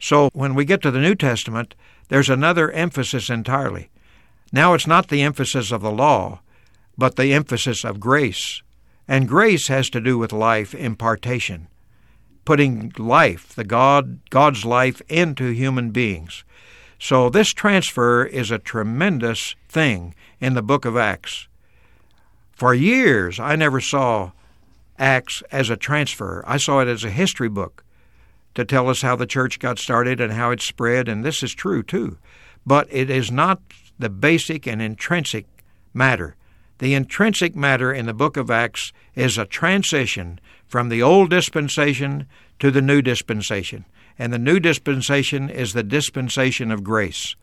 So 0.00 0.30
when 0.32 0.54
we 0.54 0.64
get 0.64 0.80
to 0.80 0.90
the 0.90 0.98
New 0.98 1.14
Testament, 1.14 1.74
there's 2.08 2.30
another 2.30 2.70
emphasis 2.70 3.28
entirely. 3.28 3.90
Now 4.50 4.72
it's 4.72 4.86
not 4.86 5.08
the 5.08 5.22
emphasis 5.22 5.70
of 5.70 5.82
the 5.82 5.92
law, 5.92 6.40
but 6.96 7.16
the 7.16 7.34
emphasis 7.34 7.84
of 7.84 8.00
grace. 8.00 8.62
And 9.06 9.28
grace 9.28 9.68
has 9.68 9.90
to 9.90 10.00
do 10.00 10.16
with 10.16 10.32
life 10.32 10.74
impartation, 10.74 11.68
putting 12.46 12.92
life, 12.96 13.54
the 13.54 13.64
God 13.64 14.20
God's 14.30 14.64
life 14.64 15.02
into 15.08 15.50
human 15.50 15.90
beings. 15.90 16.44
So 17.00 17.30
this 17.30 17.48
transfer 17.48 18.26
is 18.26 18.50
a 18.50 18.58
tremendous 18.58 19.56
thing 19.70 20.14
in 20.38 20.52
the 20.52 20.62
book 20.62 20.84
of 20.84 20.98
Acts. 20.98 21.48
For 22.52 22.74
years 22.74 23.40
I 23.40 23.56
never 23.56 23.80
saw 23.80 24.32
Acts 24.98 25.42
as 25.50 25.70
a 25.70 25.78
transfer. 25.78 26.44
I 26.46 26.58
saw 26.58 26.80
it 26.80 26.88
as 26.88 27.02
a 27.02 27.10
history 27.10 27.48
book 27.48 27.84
to 28.54 28.66
tell 28.66 28.90
us 28.90 29.00
how 29.00 29.16
the 29.16 29.26
church 29.26 29.58
got 29.58 29.78
started 29.78 30.20
and 30.20 30.34
how 30.34 30.50
it 30.50 30.60
spread, 30.60 31.08
and 31.08 31.24
this 31.24 31.42
is 31.42 31.54
true 31.54 31.82
too. 31.82 32.18
But 32.66 32.86
it 32.90 33.08
is 33.08 33.32
not 33.32 33.62
the 33.98 34.10
basic 34.10 34.66
and 34.66 34.82
intrinsic 34.82 35.46
matter. 35.94 36.36
The 36.80 36.92
intrinsic 36.92 37.56
matter 37.56 37.94
in 37.94 38.04
the 38.04 38.12
book 38.12 38.36
of 38.36 38.50
Acts 38.50 38.92
is 39.14 39.38
a 39.38 39.46
transition 39.46 40.38
from 40.66 40.90
the 40.90 41.02
old 41.02 41.30
dispensation 41.30 42.26
to 42.58 42.70
the 42.70 42.82
new 42.82 43.00
dispensation. 43.00 43.86
And 44.20 44.34
the 44.34 44.38
new 44.38 44.60
dispensation 44.60 45.48
is 45.48 45.72
the 45.72 45.82
dispensation 45.82 46.70
of 46.70 46.84
grace. 46.84 47.34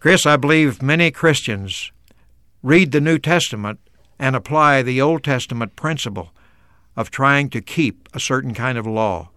Chris, 0.00 0.26
I 0.26 0.36
believe 0.36 0.82
many 0.82 1.10
Christians 1.10 1.90
read 2.62 2.92
the 2.92 3.00
New 3.00 3.18
Testament 3.18 3.80
and 4.18 4.36
apply 4.36 4.82
the 4.82 5.00
Old 5.00 5.24
Testament 5.24 5.74
principle 5.74 6.34
of 6.94 7.10
trying 7.10 7.48
to 7.48 7.62
keep 7.62 8.06
a 8.12 8.20
certain 8.20 8.52
kind 8.52 8.76
of 8.76 8.86
law, 8.86 9.30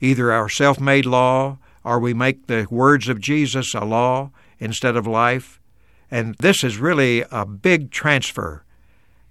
either 0.00 0.30
our 0.30 0.48
self 0.48 0.78
made 0.78 1.06
law 1.06 1.58
or 1.82 1.98
we 1.98 2.14
make 2.14 2.46
the 2.46 2.68
words 2.70 3.08
of 3.08 3.20
Jesus 3.20 3.74
a 3.74 3.84
law 3.84 4.30
instead 4.60 4.94
of 4.94 5.08
life. 5.08 5.58
And 6.08 6.36
this 6.36 6.62
is 6.62 6.78
really 6.78 7.24
a 7.32 7.44
big 7.44 7.90
transfer. 7.90 8.62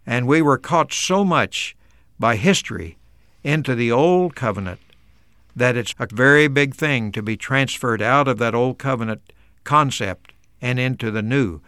And 0.06 0.28
we 0.28 0.42
were 0.42 0.58
caught 0.58 0.92
so 0.92 1.24
much 1.24 1.74
by 2.20 2.36
history 2.36 2.98
into 3.46 3.76
the 3.76 3.94
Old 3.94 4.36
Covenant 4.36 4.82
that 5.58 5.76
it's 5.76 5.96
a 6.00 6.08
very 6.12 6.48
big 6.48 6.76
thing 6.76 7.12
to 7.12 7.22
be 7.22 7.36
transferred 7.36 8.02
out 8.02 8.28
of 8.28 8.38
that 8.38 8.56
Old 8.56 8.78
Covenant 8.78 9.34
concept 9.64 10.34
and 10.62 10.80
into 10.80 11.10
the 11.12 11.22
New. 11.22 11.62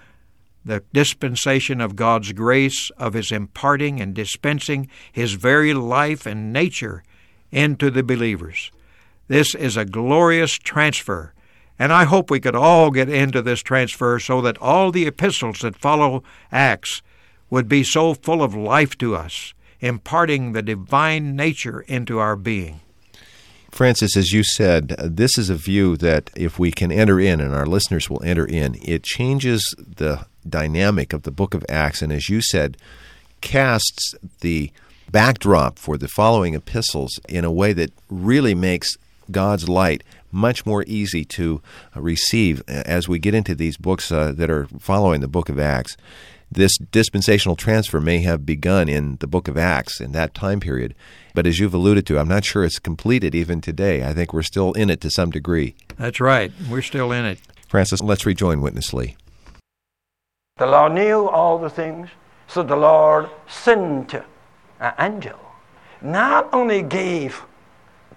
The 0.63 0.83
dispensation 0.93 1.81
of 1.81 1.95
God's 1.95 2.31
grace, 2.33 2.91
of 2.97 3.13
His 3.13 3.31
imparting 3.31 3.99
and 3.99 4.13
dispensing 4.13 4.87
His 5.11 5.33
very 5.33 5.73
life 5.73 6.25
and 6.25 6.53
nature 6.53 7.03
into 7.51 7.89
the 7.89 8.03
believers. 8.03 8.71
This 9.27 9.55
is 9.55 9.75
a 9.75 9.85
glorious 9.85 10.53
transfer 10.53 11.33
and 11.81 11.93
I 11.93 12.03
hope 12.03 12.29
we 12.29 12.41
could 12.41 12.57
all 12.57 12.91
get 12.91 13.09
into 13.09 13.41
this 13.41 13.61
transfer 13.61 14.19
so 14.19 14.41
that 14.41 14.57
all 14.57 14.91
the 14.91 15.07
epistles 15.07 15.59
that 15.59 15.77
follow 15.77 16.23
Acts 16.51 17.01
would 17.49 17.69
be 17.69 17.83
so 17.85 18.13
full 18.13 18.43
of 18.43 18.53
life 18.53 18.97
to 18.97 19.15
us, 19.15 19.53
imparting 19.79 20.51
the 20.51 20.61
divine 20.61 21.37
nature 21.37 21.79
into 21.81 22.19
our 22.19 22.35
being. 22.35 22.81
Francis, 23.71 24.17
as 24.17 24.31
you 24.31 24.43
said, 24.43 24.89
this 24.99 25.37
is 25.37 25.49
a 25.49 25.55
view 25.55 25.95
that 25.97 26.29
if 26.35 26.59
we 26.59 26.71
can 26.71 26.91
enter 26.91 27.19
in, 27.19 27.39
and 27.39 27.53
our 27.53 27.65
listeners 27.65 28.09
will 28.09 28.23
enter 28.23 28.45
in, 28.45 28.77
it 28.81 29.03
changes 29.03 29.63
the 29.77 30.25
dynamic 30.47 31.13
of 31.13 31.23
the 31.23 31.31
book 31.31 31.53
of 31.53 31.65
Acts, 31.69 32.01
and 32.01 32.11
as 32.11 32.29
you 32.29 32.41
said, 32.41 32.77
casts 33.41 34.15
the 34.41 34.71
backdrop 35.11 35.79
for 35.79 35.97
the 35.97 36.07
following 36.07 36.53
epistles 36.53 37.19
in 37.27 37.45
a 37.45 37.51
way 37.51 37.73
that 37.73 37.91
really 38.09 38.53
makes 38.53 38.97
God's 39.31 39.69
light 39.69 40.03
much 40.31 40.65
more 40.65 40.83
easy 40.87 41.25
to 41.25 41.61
receive 41.95 42.61
as 42.67 43.07
we 43.07 43.19
get 43.19 43.33
into 43.33 43.55
these 43.55 43.77
books 43.77 44.11
uh, 44.11 44.31
that 44.33 44.49
are 44.49 44.67
following 44.79 45.21
the 45.21 45.27
book 45.27 45.49
of 45.49 45.59
Acts. 45.59 45.97
This 46.51 46.77
dispensational 46.77 47.55
transfer 47.55 48.01
may 48.01 48.19
have 48.21 48.43
begun 48.43 48.89
in 48.89 49.17
the 49.17 49.27
book 49.27 49.47
of 49.47 49.55
Acts 49.55 50.01
in 50.01 50.13
that 50.13 50.33
time 50.33 50.59
period, 50.59 50.95
but 51.35 51.45
as 51.45 51.59
you've 51.59 51.75
alluded 51.75 52.07
to, 52.07 52.17
I'm 52.17 52.27
not 52.27 52.43
sure 52.43 52.63
it's 52.63 52.79
completed 52.79 53.35
even 53.35 53.61
today. 53.61 54.03
I 54.03 54.13
think 54.13 54.33
we're 54.33 54.41
still 54.41 54.73
in 54.73 54.89
it 54.89 54.99
to 55.01 55.11
some 55.11 55.29
degree. 55.29 55.75
That's 55.97 56.19
right. 56.19 56.51
We're 56.67 56.81
still 56.81 57.11
in 57.11 57.25
it. 57.25 57.39
Francis, 57.67 58.01
let's 58.01 58.25
rejoin 58.25 58.61
Witness 58.61 58.93
Lee. 58.93 59.15
The 60.57 60.65
Lord 60.65 60.93
knew 60.93 61.27
all 61.27 61.59
the 61.59 61.69
things, 61.69 62.09
so 62.47 62.63
the 62.63 62.75
Lord 62.75 63.29
sent 63.47 64.15
an 64.15 64.93
angel. 64.97 65.39
Not 66.01 66.51
only 66.51 66.81
gave 66.81 67.43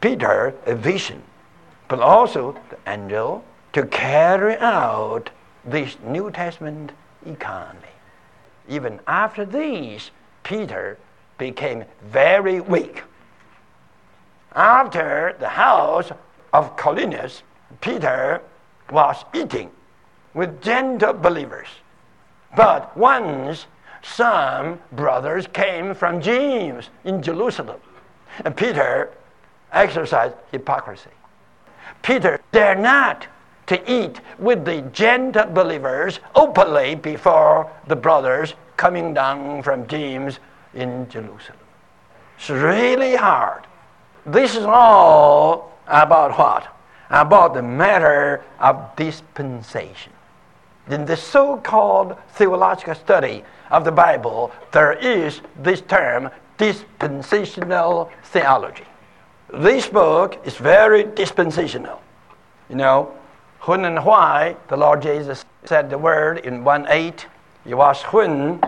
Peter 0.00 0.54
a 0.64 0.74
vision, 0.74 1.22
but 1.86 2.00
also 2.00 2.58
the 2.70 2.78
angel 2.90 3.44
to 3.74 3.84
carry 3.84 4.56
out 4.56 5.28
this 5.66 5.98
New 6.02 6.30
Testament 6.30 6.92
economy. 7.26 7.91
Even 8.68 9.00
after 9.06 9.44
this, 9.44 10.10
Peter 10.42 10.98
became 11.38 11.84
very 12.04 12.60
weak. 12.60 13.02
After 14.54 15.36
the 15.40 15.48
house 15.48 16.12
of 16.52 16.76
Cornelius, 16.76 17.42
Peter 17.80 18.42
was 18.90 19.24
eating 19.34 19.70
with 20.34 20.62
Gentile 20.62 21.14
believers. 21.14 21.68
But 22.56 22.94
once 22.96 23.66
some 24.02 24.80
brothers 24.92 25.46
came 25.46 25.94
from 25.94 26.20
James 26.20 26.90
in 27.04 27.22
Jerusalem, 27.22 27.80
and 28.44 28.56
Peter 28.56 29.12
exercised 29.72 30.34
hypocrisy. 30.50 31.10
Peter 32.02 32.40
dared 32.50 32.80
not 32.80 33.26
to 33.66 33.92
eat 33.92 34.20
with 34.38 34.64
the 34.64 34.82
Gentile 34.92 35.50
believers 35.50 36.20
openly 36.34 36.94
before 36.94 37.70
the 37.86 37.96
brothers 37.96 38.54
coming 38.76 39.14
down 39.14 39.62
from 39.62 39.86
James 39.86 40.40
in 40.74 41.08
Jerusalem. 41.08 41.58
It's 42.36 42.50
really 42.50 43.14
hard. 43.14 43.66
This 44.26 44.56
is 44.56 44.64
all 44.64 45.78
about 45.86 46.36
what? 46.38 46.66
About 47.10 47.54
the 47.54 47.62
matter 47.62 48.42
of 48.58 48.96
dispensation. 48.96 50.12
in 50.88 51.04
the 51.04 51.16
so 51.16 51.58
called 51.58 52.16
theological 52.30 52.94
study 52.94 53.44
of 53.70 53.84
the 53.84 53.92
Bible, 53.92 54.50
there 54.72 54.94
is 54.94 55.40
this 55.62 55.80
term 55.82 56.28
dispensational 56.58 58.10
theology. 58.24 58.86
This 59.52 59.88
book 59.88 60.40
is 60.44 60.56
very 60.56 61.04
dispensational. 61.04 62.00
You 62.68 62.76
know, 62.76 63.14
when 63.64 63.84
and 63.84 64.04
why 64.04 64.56
the 64.68 64.76
Lord 64.76 65.02
Jesus 65.02 65.44
said 65.64 65.88
the 65.88 65.98
word 65.98 66.38
in 66.38 66.64
1 66.64 66.86
8, 66.88 67.26
it 67.64 67.74
was 67.74 68.02
when 68.02 68.60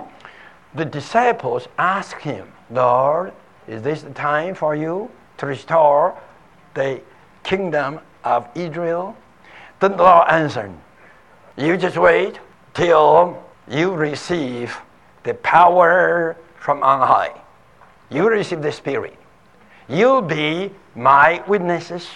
the 0.74 0.84
disciples 0.84 1.66
asked 1.78 2.22
him, 2.22 2.52
Lord, 2.70 3.32
is 3.66 3.82
this 3.82 4.02
the 4.02 4.10
time 4.10 4.54
for 4.54 4.76
you 4.76 5.10
to 5.38 5.46
restore 5.46 6.16
the 6.74 7.00
kingdom 7.42 7.98
of 8.22 8.48
Israel? 8.54 9.16
Then 9.80 9.96
the 9.96 10.04
Lord 10.04 10.28
answered, 10.28 10.72
You 11.56 11.76
just 11.76 11.96
wait 11.96 12.38
till 12.72 13.42
you 13.66 13.92
receive 13.92 14.76
the 15.24 15.34
power 15.34 16.36
from 16.56 16.84
on 16.84 17.06
high. 17.06 17.32
You 18.10 18.28
receive 18.28 18.62
the 18.62 18.70
Spirit. 18.70 19.16
You'll 19.88 20.22
be 20.22 20.70
my 20.94 21.42
witnesses. 21.48 22.08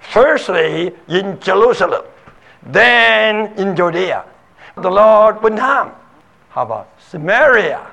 Firstly, 0.00 0.92
in 1.08 1.38
Jerusalem, 1.40 2.04
then 2.66 3.52
in 3.54 3.76
Judea. 3.76 4.24
The 4.76 4.90
Lord 4.90 5.42
went 5.42 5.58
on. 5.58 5.94
How 6.50 6.62
about 6.62 6.88
Samaria? 6.98 7.86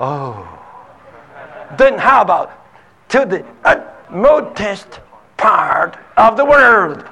Oh. 0.00 0.46
Then 1.76 1.98
how 1.98 2.22
about 2.22 2.52
to 3.10 3.24
the 3.24 3.44
utmost 3.64 5.00
part 5.36 5.98
of 6.16 6.36
the 6.36 6.44
world? 6.44 7.04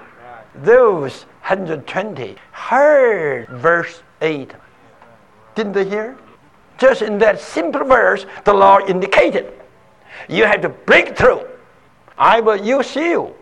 Those 0.54 1.22
120 1.46 2.36
heard 2.52 3.48
verse 3.48 4.02
8. 4.20 4.52
Didn't 5.54 5.72
they 5.72 5.88
hear? 5.88 6.16
Just 6.78 7.02
in 7.02 7.18
that 7.18 7.40
simple 7.40 7.84
verse, 7.84 8.26
the 8.44 8.54
Lord 8.54 8.88
indicated 8.88 9.52
you 10.28 10.44
have 10.44 10.62
to 10.62 10.68
break 10.68 11.16
through. 11.16 11.46
I 12.16 12.40
will 12.40 12.56
use 12.56 12.94
you 12.96 13.34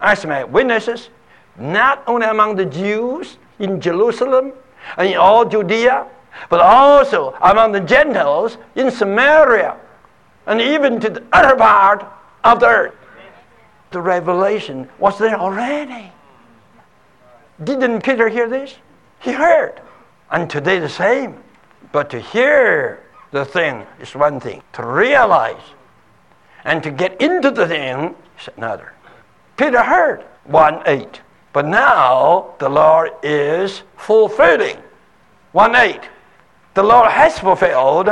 as 0.00 0.24
my 0.24 0.44
witnesses, 0.44 1.10
not 1.58 2.02
only 2.06 2.26
among 2.26 2.56
the 2.56 2.66
Jews 2.66 3.38
in 3.58 3.80
Jerusalem 3.80 4.52
and 4.96 5.08
in 5.08 5.16
all 5.16 5.44
Judea, 5.44 6.06
but 6.50 6.60
also 6.60 7.34
among 7.40 7.72
the 7.72 7.80
Gentiles 7.80 8.58
in 8.74 8.90
Samaria 8.90 9.76
and 10.46 10.60
even 10.60 11.00
to 11.00 11.10
the 11.10 11.22
other 11.32 11.56
part 11.56 12.04
of 12.44 12.60
the 12.60 12.66
earth. 12.66 12.94
The 13.90 14.00
revelation 14.00 14.88
was 14.98 15.18
there 15.18 15.36
already. 15.36 16.12
Didn't 17.62 18.02
Peter 18.02 18.28
hear 18.28 18.48
this? 18.48 18.74
He 19.20 19.32
heard. 19.32 19.80
And 20.30 20.50
today 20.50 20.78
the 20.78 20.88
same. 20.88 21.42
But 21.92 22.10
to 22.10 22.20
hear 22.20 23.02
the 23.30 23.44
thing 23.44 23.86
is 24.00 24.14
one 24.14 24.40
thing, 24.40 24.62
to 24.74 24.84
realize 24.84 25.62
and 26.64 26.82
to 26.82 26.90
get 26.90 27.20
into 27.20 27.50
the 27.50 27.66
thing 27.66 28.14
is 28.38 28.48
another. 28.56 28.92
Peter 29.56 29.82
heard 29.82 30.24
1 30.44 30.82
8. 30.84 31.20
But 31.56 31.68
now 31.68 32.52
the 32.58 32.68
Lord 32.68 33.12
is 33.22 33.80
fulfilling 33.96 34.76
1 35.52 35.74
8. 35.74 36.00
The 36.74 36.82
Lord 36.82 37.10
has 37.10 37.38
fulfilled 37.38 38.10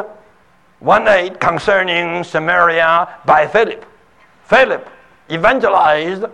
1 0.80 1.08
8 1.08 1.40
concerning 1.40 2.24
Samaria 2.24 3.06
by 3.26 3.46
Philip. 3.46 3.84
Philip 4.44 4.88
evangelized 5.30 6.24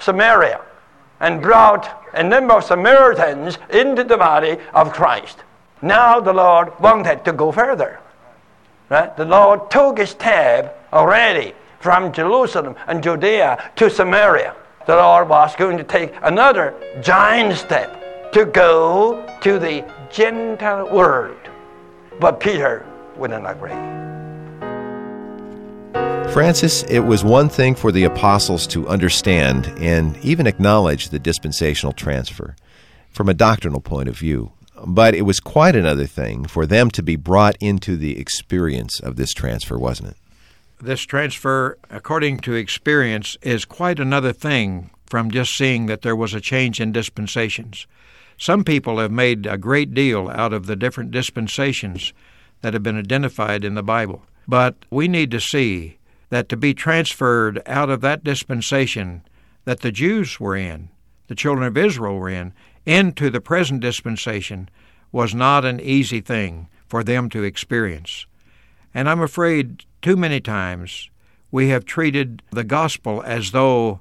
Samaria 0.00 0.60
and 1.20 1.40
brought 1.40 2.04
a 2.12 2.22
number 2.22 2.52
of 2.52 2.64
Samaritans 2.64 3.56
into 3.70 4.04
the 4.04 4.18
body 4.18 4.58
of 4.74 4.92
Christ. 4.92 5.38
Now 5.80 6.20
the 6.20 6.34
Lord 6.34 6.78
wanted 6.78 7.24
to 7.24 7.32
go 7.32 7.52
further. 7.52 8.00
Right? 8.90 9.16
The 9.16 9.24
Lord 9.24 9.70
took 9.70 9.96
his 9.96 10.10
step 10.10 10.86
already 10.92 11.54
from 11.78 12.12
Jerusalem 12.12 12.76
and 12.86 13.02
Judea 13.02 13.70
to 13.76 13.88
Samaria. 13.88 14.54
The 14.86 14.96
Lord 14.96 15.28
was 15.28 15.54
going 15.56 15.76
to 15.76 15.84
take 15.84 16.14
another 16.22 16.74
giant 17.02 17.58
step 17.58 18.32
to 18.32 18.46
go 18.46 19.26
to 19.42 19.58
the 19.58 19.84
Gentile 20.10 20.90
world. 20.90 21.36
But 22.18 22.40
Peter 22.40 22.86
wouldn't 23.16 23.46
agree. 23.46 23.72
Francis, 26.32 26.82
it 26.84 27.00
was 27.00 27.22
one 27.22 27.48
thing 27.48 27.74
for 27.74 27.92
the 27.92 28.04
apostles 28.04 28.66
to 28.68 28.88
understand 28.88 29.66
and 29.78 30.16
even 30.18 30.46
acknowledge 30.46 31.10
the 31.10 31.18
dispensational 31.18 31.92
transfer 31.92 32.56
from 33.10 33.28
a 33.28 33.34
doctrinal 33.34 33.80
point 33.80 34.08
of 34.08 34.16
view. 34.16 34.52
But 34.86 35.14
it 35.14 35.22
was 35.22 35.40
quite 35.40 35.76
another 35.76 36.06
thing 36.06 36.46
for 36.46 36.64
them 36.64 36.90
to 36.92 37.02
be 37.02 37.16
brought 37.16 37.56
into 37.60 37.96
the 37.96 38.18
experience 38.18 38.98
of 39.00 39.16
this 39.16 39.34
transfer, 39.34 39.78
wasn't 39.78 40.10
it? 40.10 40.16
This 40.82 41.02
transfer, 41.02 41.76
according 41.90 42.38
to 42.38 42.54
experience, 42.54 43.36
is 43.42 43.66
quite 43.66 44.00
another 44.00 44.32
thing 44.32 44.88
from 45.06 45.30
just 45.30 45.52
seeing 45.52 45.86
that 45.86 46.00
there 46.00 46.16
was 46.16 46.32
a 46.32 46.40
change 46.40 46.80
in 46.80 46.90
dispensations. 46.90 47.86
Some 48.38 48.64
people 48.64 48.98
have 48.98 49.12
made 49.12 49.44
a 49.46 49.58
great 49.58 49.92
deal 49.92 50.30
out 50.30 50.54
of 50.54 50.64
the 50.64 50.76
different 50.76 51.10
dispensations 51.10 52.14
that 52.62 52.72
have 52.72 52.82
been 52.82 52.98
identified 52.98 53.62
in 53.62 53.74
the 53.74 53.82
Bible. 53.82 54.22
But 54.48 54.74
we 54.88 55.06
need 55.06 55.30
to 55.32 55.40
see 55.40 55.98
that 56.30 56.48
to 56.48 56.56
be 56.56 56.72
transferred 56.72 57.60
out 57.66 57.90
of 57.90 58.00
that 58.00 58.24
dispensation 58.24 59.22
that 59.66 59.80
the 59.80 59.92
Jews 59.92 60.40
were 60.40 60.56
in, 60.56 60.88
the 61.26 61.34
children 61.34 61.66
of 61.66 61.76
Israel 61.76 62.16
were 62.16 62.30
in, 62.30 62.54
into 62.86 63.28
the 63.28 63.42
present 63.42 63.82
dispensation 63.82 64.70
was 65.12 65.34
not 65.34 65.66
an 65.66 65.78
easy 65.78 66.22
thing 66.22 66.68
for 66.88 67.04
them 67.04 67.28
to 67.30 67.42
experience. 67.42 68.24
And 68.94 69.10
I'm 69.10 69.20
afraid 69.20 69.84
too 70.02 70.16
many 70.16 70.40
times 70.40 71.10
we 71.50 71.68
have 71.68 71.84
treated 71.84 72.42
the 72.50 72.64
gospel 72.64 73.22
as 73.24 73.50
though 73.50 74.00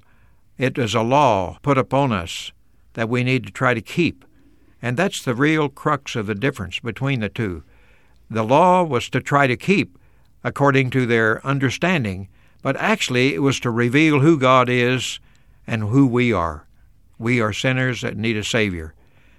it 0.57 0.77
is 0.77 0.93
a 0.93 1.01
law 1.01 1.57
put 1.61 1.77
upon 1.77 2.11
us 2.11 2.51
that 2.93 3.09
we 3.09 3.23
need 3.23 3.45
to 3.45 3.51
try 3.51 3.73
to 3.73 3.81
keep. 3.81 4.25
And 4.81 4.95
that's 4.95 5.23
the 5.23 5.35
real 5.35 5.67
crux 5.67 6.15
of 6.15 6.27
the 6.27 6.35
difference 6.35 6.79
between 6.79 7.19
the 7.19 7.29
two. 7.29 7.63
The 8.29 8.43
law 8.43 8.83
was 8.83 9.09
to 9.09 9.21
try 9.21 9.47
to 9.47 9.57
keep 9.57 9.97
according 10.43 10.89
to 10.91 11.05
their 11.05 11.45
understanding, 11.45 12.29
but 12.61 12.77
actually 12.77 13.33
it 13.33 13.39
was 13.39 13.59
to 13.61 13.71
reveal 13.71 14.21
who 14.21 14.39
God 14.39 14.69
is 14.69 15.19
and 15.67 15.83
who 15.83 16.07
we 16.07 16.31
are. 16.31 16.65
We 17.17 17.41
are 17.41 17.51
sinners 17.51 18.01
that 18.01 18.15
need 18.15 18.37
a 18.37 18.43
Savior. 18.43 18.93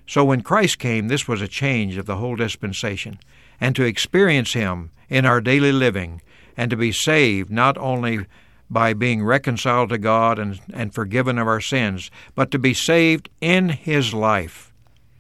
So 0.07 0.25
when 0.25 0.43
Christ 0.43 0.79
came, 0.79 1.09
this 1.09 1.27
was 1.27 1.41
a 1.41 1.49
change 1.49 1.97
of 1.97 2.07
the 2.07 2.17
whole 2.17 2.37
dispensation. 2.37 3.19
And 3.61 3.75
to 3.77 3.85
experience 3.85 4.53
Him 4.53 4.91
in 5.09 5.25
our 5.25 5.41
daily 5.41 5.73
living 5.73 6.21
and 6.61 6.69
to 6.69 6.77
be 6.77 6.93
saved 6.93 7.51
not 7.51 7.79
only 7.79 8.27
by 8.69 8.93
being 8.93 9.25
reconciled 9.25 9.89
to 9.89 9.97
God 9.97 10.39
and, 10.39 10.61
and 10.75 10.93
forgiven 10.93 11.39
of 11.39 11.49
our 11.49 11.63
sins, 11.63 12.11
but 12.35 12.51
to 12.51 12.59
be 12.59 12.75
saved 12.75 13.31
in 13.41 13.71
His 13.71 14.13
life. 14.13 14.71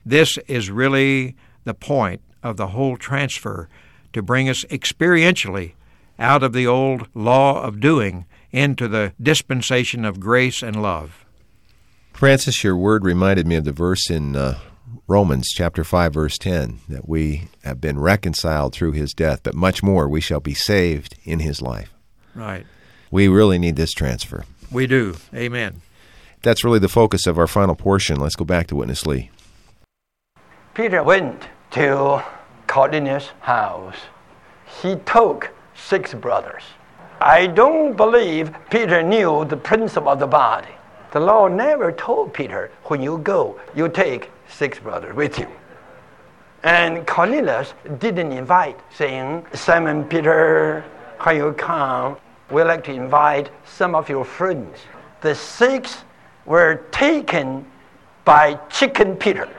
This 0.04 0.36
is 0.48 0.70
really 0.70 1.34
the 1.64 1.72
point 1.72 2.20
of 2.42 2.58
the 2.58 2.66
whole 2.66 2.98
transfer 2.98 3.70
to 4.12 4.20
bring 4.20 4.50
us 4.50 4.66
experientially 4.66 5.72
out 6.18 6.42
of 6.42 6.52
the 6.52 6.66
old 6.66 7.08
law 7.14 7.62
of 7.62 7.80
doing 7.80 8.26
into 8.52 8.86
the 8.86 9.14
dispensation 9.18 10.04
of 10.04 10.20
grace 10.20 10.62
and 10.62 10.82
love. 10.82 11.24
Francis, 12.12 12.62
your 12.62 12.76
word 12.76 13.02
reminded 13.02 13.46
me 13.46 13.56
of 13.56 13.64
the 13.64 13.72
verse 13.72 14.10
in 14.10 14.36
uh, 14.36 14.58
Romans 15.06 15.48
chapter 15.54 15.84
5 15.84 16.14
verse 16.14 16.38
10 16.38 16.80
that 16.88 17.08
we 17.08 17.48
have 17.64 17.80
been 17.80 17.98
reconciled 17.98 18.74
through 18.74 18.92
his 18.92 19.12
death, 19.12 19.42
but 19.42 19.54
much 19.54 19.82
more 19.82 20.08
we 20.08 20.20
shall 20.20 20.40
be 20.40 20.54
saved 20.54 21.16
in 21.24 21.40
his 21.40 21.60
life. 21.62 21.92
Right. 22.34 22.66
We 23.10 23.28
really 23.28 23.58
need 23.58 23.76
this 23.76 23.92
transfer. 23.92 24.44
We 24.70 24.86
do. 24.86 25.16
Amen. 25.34 25.82
That's 26.42 26.64
really 26.64 26.78
the 26.78 26.88
focus 26.88 27.26
of 27.26 27.38
our 27.38 27.46
final 27.46 27.74
portion. 27.74 28.18
Let's 28.18 28.36
go 28.36 28.44
back 28.44 28.66
to 28.68 28.76
Witness 28.76 29.06
Lee. 29.06 29.30
Peter 30.74 31.02
went 31.02 31.48
to 31.72 32.24
Cornelius' 32.66 33.30
house. 33.40 33.96
He 34.80 34.96
took 35.04 35.50
six 35.74 36.14
brothers. 36.14 36.62
I 37.20 37.48
don't 37.48 37.96
believe 37.96 38.54
Peter 38.70 39.02
knew 39.02 39.44
the 39.44 39.56
principle 39.56 40.12
of 40.12 40.20
the 40.20 40.26
body. 40.26 40.68
The 41.12 41.18
Lord 41.18 41.54
never 41.54 41.90
told 41.90 42.32
Peter, 42.32 42.70
when 42.84 43.02
you 43.02 43.18
go, 43.18 43.60
you 43.74 43.88
take 43.88 44.30
six 44.48 44.78
brothers 44.78 45.16
with 45.16 45.40
you. 45.40 45.48
And 46.62 47.04
Cornelius 47.04 47.74
didn't 47.98 48.30
invite, 48.30 48.78
saying, 48.94 49.44
Simon 49.52 50.04
Peter, 50.04 50.84
when 51.20 51.36
you 51.36 51.52
come, 51.54 52.16
we'd 52.50 52.62
like 52.64 52.84
to 52.84 52.92
invite 52.92 53.50
some 53.64 53.96
of 53.96 54.08
your 54.08 54.24
friends. 54.24 54.78
The 55.20 55.34
six 55.34 56.04
were 56.46 56.86
taken 56.92 57.66
by 58.24 58.54
Chicken 58.68 59.16
Peter. 59.16 59.46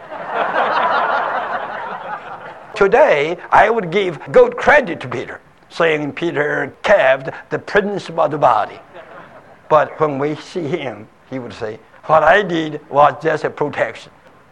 Today, 2.75 3.37
I 3.51 3.69
would 3.69 3.91
give 3.91 4.19
good 4.31 4.55
credit 4.55 5.01
to 5.01 5.09
Peter, 5.09 5.41
saying 5.67 6.13
Peter 6.13 6.73
kept 6.81 7.29
the 7.49 7.59
principle 7.59 8.23
of 8.23 8.31
the 8.31 8.37
body. 8.37 8.79
But 9.69 9.99
when 9.99 10.17
we 10.17 10.35
see 10.35 10.67
him, 10.67 11.09
he 11.31 11.39
would 11.39 11.53
say, 11.53 11.79
What 12.03 12.21
I 12.21 12.43
did 12.43 12.87
was 12.91 13.15
just 13.23 13.43
a 13.43 13.49
protection. 13.49 14.11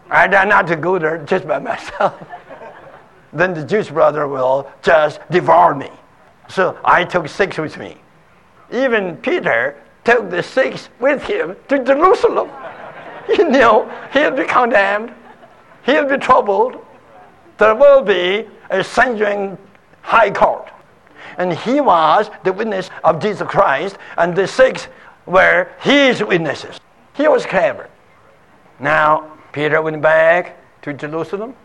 I 0.09 0.25
dare 0.25 0.47
not 0.47 0.65
to 0.67 0.75
go 0.75 0.97
there 0.97 1.19
just 1.19 1.47
by 1.47 1.59
myself. 1.71 2.15
then 3.31 3.53
the 3.53 3.63
Jewish 3.63 3.89
brother 3.89 4.27
will 4.27 4.71
just 4.81 5.19
devour 5.29 5.75
me. 5.75 5.91
So 6.47 6.79
I 6.83 7.03
took 7.03 7.27
six 7.27 7.59
with 7.59 7.77
me. 7.77 7.97
Even 8.71 9.17
Peter 9.17 9.79
took 10.03 10.31
the 10.31 10.41
six 10.41 10.89
with 10.99 11.21
him 11.21 11.55
to 11.67 11.83
Jerusalem. 11.83 12.49
You 13.29 13.47
know, 13.47 13.87
he'll 14.11 14.31
be 14.31 14.43
condemned, 14.43 15.13
he'll 15.83 16.09
be 16.09 16.17
troubled. 16.17 16.83
There 17.59 17.75
will 17.75 18.01
be 18.01 18.47
a 18.71 18.83
Sanhedrin 18.83 19.55
high 20.01 20.31
court. 20.31 20.71
And 21.37 21.53
he 21.53 21.79
was 21.79 22.31
the 22.43 22.51
witness 22.51 22.89
of 23.03 23.21
Jesus 23.21 23.47
Christ, 23.47 23.99
and 24.17 24.35
the 24.35 24.47
six 24.47 24.87
were 25.29 25.69
his 25.79 26.23
witnesses. 26.23 26.79
He 27.13 27.27
was 27.27 27.45
clever. 27.45 27.87
Now, 28.79 29.37
Peter 29.51 29.81
went 29.81 30.01
back 30.01 30.57
to 30.81 30.93
Jerusalem, 30.93 31.55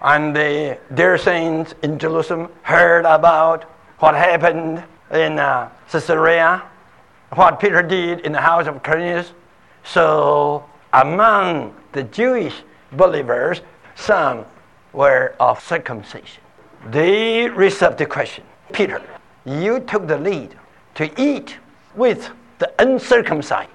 and 0.00 0.34
the 0.34 0.78
dear 0.92 1.16
saints 1.16 1.74
in 1.82 1.98
Jerusalem 1.98 2.48
heard 2.62 3.04
about 3.04 3.64
what 4.00 4.14
happened 4.14 4.82
in 5.12 5.38
uh, 5.38 5.70
Caesarea, 5.90 6.62
what 7.34 7.60
Peter 7.60 7.82
did 7.82 8.20
in 8.20 8.32
the 8.32 8.40
house 8.40 8.66
of 8.66 8.82
Cornelius. 8.82 9.32
So, 9.84 10.64
among 10.92 11.74
the 11.92 12.02
Jewish 12.02 12.62
believers, 12.92 13.60
some 13.94 14.44
were 14.92 15.34
of 15.38 15.62
circumcision. 15.62 16.42
They 16.90 17.48
received 17.48 17.98
the 17.98 18.06
question 18.06 18.44
Peter, 18.72 19.00
you 19.44 19.80
took 19.80 20.08
the 20.08 20.18
lead 20.18 20.56
to 20.96 21.10
eat 21.20 21.56
with 21.94 22.30
the 22.62 22.72
uncircumcised. 22.80 23.68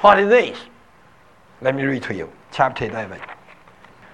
What 0.00 0.18
is 0.18 0.30
this? 0.30 0.58
Let 1.60 1.74
me 1.74 1.82
read 1.82 2.02
to 2.04 2.14
you, 2.14 2.32
chapter 2.50 2.86
11. 2.86 3.20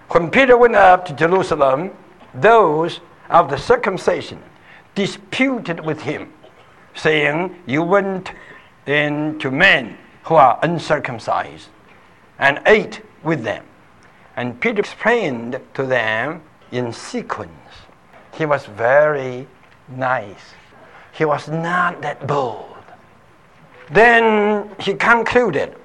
When 0.09 0.29
Peter 0.29 0.57
went 0.57 0.75
up 0.75 1.05
to 1.07 1.13
Jerusalem, 1.13 1.93
those 2.35 2.99
of 3.31 3.49
the 3.49 3.57
circumcision 3.57 4.43
disputed 4.97 5.79
with 5.87 6.01
him, 6.01 6.33
saying, 6.97 7.55
You 7.65 7.85
went 7.85 8.33
in 8.87 9.39
to 9.39 9.53
men 9.53 9.97
who 10.25 10.35
are 10.35 10.59
uncircumcised 10.65 11.69
and 12.41 12.61
ate 12.67 13.03
with 13.23 13.45
them. 13.45 13.65
And 14.35 14.61
Peter 14.61 14.81
explained 14.81 15.61
to 15.75 15.87
them 15.87 16.43
in 16.73 16.93
sequence. 16.93 17.53
He 18.35 18.47
was 18.47 18.67
very 18.67 19.47
nice. 19.89 20.55
He 21.13 21.25
was 21.25 21.47
not 21.47 22.03
that 22.03 22.27
bold. 22.27 22.72
Then 23.93 24.71
he 24.81 24.95
concluded 24.95 25.77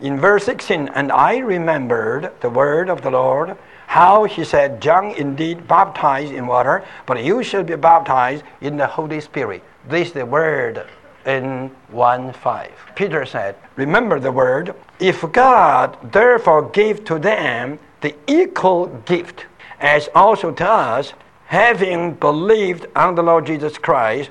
in 0.00 0.20
verse 0.20 0.44
16, 0.44 0.90
and 0.94 1.10
I 1.10 1.38
remembered 1.38 2.30
the 2.40 2.48
word 2.48 2.88
of 2.88 3.02
the 3.02 3.10
Lord, 3.10 3.58
how 3.88 4.24
he 4.24 4.44
said, 4.44 4.80
John 4.80 5.10
indeed 5.16 5.66
baptized 5.66 6.32
in 6.32 6.46
water, 6.46 6.84
but 7.04 7.24
you 7.24 7.42
shall 7.42 7.64
be 7.64 7.74
baptized 7.74 8.44
in 8.60 8.76
the 8.76 8.86
Holy 8.86 9.20
Spirit. 9.20 9.64
This 9.88 10.08
is 10.08 10.14
the 10.14 10.24
word 10.24 10.86
in 11.26 11.72
1 11.90 12.32
5. 12.32 12.70
Peter 12.94 13.26
said, 13.26 13.56
Remember 13.74 14.20
the 14.20 14.30
word, 14.30 14.76
if 15.00 15.20
God 15.32 16.12
therefore 16.12 16.70
gave 16.70 17.04
to 17.06 17.18
them 17.18 17.80
the 18.02 18.14
equal 18.28 18.86
gift, 19.04 19.46
as 19.80 20.08
also 20.14 20.52
to 20.52 20.68
us, 20.68 21.12
having 21.46 22.14
believed 22.14 22.86
on 22.94 23.16
the 23.16 23.22
Lord 23.22 23.46
Jesus 23.46 23.78
Christ, 23.78 24.30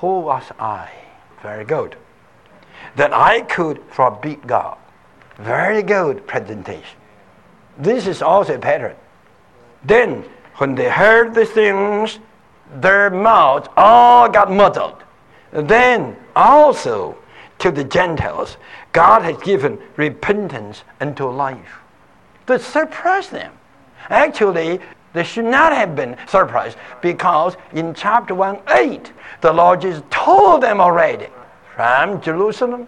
who 0.00 0.20
was 0.20 0.44
I? 0.58 0.90
Very 1.42 1.64
good. 1.64 1.96
That 2.96 3.12
I 3.12 3.42
could 3.42 3.82
forbid 3.90 4.46
God. 4.46 4.78
Very 5.38 5.82
good 5.82 6.26
presentation. 6.26 6.98
This 7.78 8.06
is 8.06 8.20
also 8.20 8.56
a 8.56 8.58
pattern. 8.58 8.96
Then, 9.84 10.24
when 10.56 10.74
they 10.74 10.90
heard 10.90 11.34
these 11.34 11.50
things, 11.50 12.18
their 12.74 13.10
mouths 13.10 13.68
all 13.76 14.28
got 14.28 14.50
muddled. 14.50 15.02
Then, 15.52 16.16
also, 16.36 17.16
to 17.58 17.70
the 17.70 17.84
Gentiles, 17.84 18.56
God 18.92 19.22
has 19.22 19.36
given 19.42 19.78
repentance 19.96 20.82
unto 21.00 21.26
life. 21.26 21.78
That 22.46 22.60
surprised 22.60 23.30
them. 23.30 23.52
Actually, 24.08 24.80
they 25.12 25.24
should 25.24 25.44
not 25.44 25.72
have 25.72 25.96
been 25.96 26.16
surprised 26.28 26.76
because 27.00 27.56
in 27.72 27.94
chapter 27.94 28.34
1 28.34 28.60
8, 28.68 29.12
the 29.40 29.52
Lord 29.52 29.80
Jesus 29.80 30.02
told 30.10 30.62
them 30.62 30.80
already 30.80 31.26
from 31.80 32.20
Jerusalem 32.20 32.86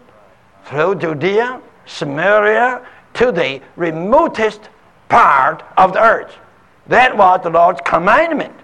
through 0.67 0.97
Judea, 0.97 1.63
Samaria, 1.87 2.87
to 3.15 3.33
the 3.33 3.63
remotest 3.75 4.69
part 5.09 5.63
of 5.79 5.95
the 5.95 6.03
earth. 6.03 6.35
That 6.89 7.17
was 7.17 7.41
the 7.43 7.49
Lord's 7.49 7.81
commandment. 7.87 8.55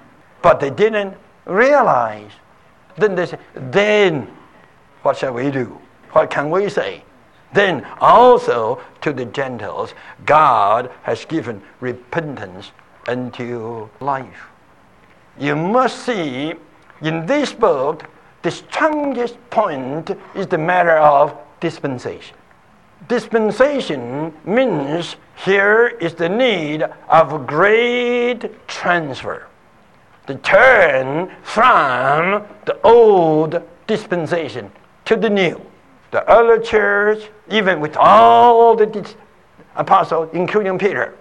But 0.43 0.61
they 0.61 0.69
didn't 0.69 1.17
realize. 1.47 2.31
Then 2.99 3.15
they 3.15 3.25
said, 3.25 3.41
then 3.55 4.29
what 5.01 5.17
shall 5.17 5.33
we 5.33 5.51
do? 5.51 5.81
What 6.13 6.29
can 6.29 6.51
we 6.51 6.69
say? 6.69 7.05
Then 7.55 7.87
also 7.99 8.83
to 9.01 9.15
the 9.15 9.25
Gentiles, 9.25 9.95
God 10.27 10.91
has 11.05 11.25
given 11.25 11.63
repentance 11.81 12.73
unto 13.07 13.89
life. 14.01 14.43
You 15.39 15.57
must 15.57 16.05
see 16.05 16.53
in 17.01 17.25
this 17.25 17.55
book, 17.55 18.05
the 18.43 18.51
strongest 18.51 19.37
point 19.51 20.11
is 20.35 20.47
the 20.47 20.59
matter 20.59 20.97
of 20.97 21.37
dispensation. 21.61 22.37
Dispensation 23.09 24.33
means 24.45 25.17
here 25.45 25.89
is 26.01 26.15
the 26.15 26.29
need 26.29 26.83
of 27.09 27.47
great 27.47 28.67
transfer. 28.69 29.47
The 30.27 30.35
turn 30.37 31.33
from 31.43 32.45
the 32.67 32.81
old 32.83 33.63
dispensation 33.87 34.71
to 35.07 35.17
the 35.17 35.31
new. 35.31 35.61
The 36.11 36.29
early 36.31 36.65
church, 36.65 37.31
even 37.51 37.81
with 37.81 37.97
all 37.97 38.77
the 38.77 39.15
apostles, 39.77 40.29
including 40.33 40.79
Peter, 40.79 41.17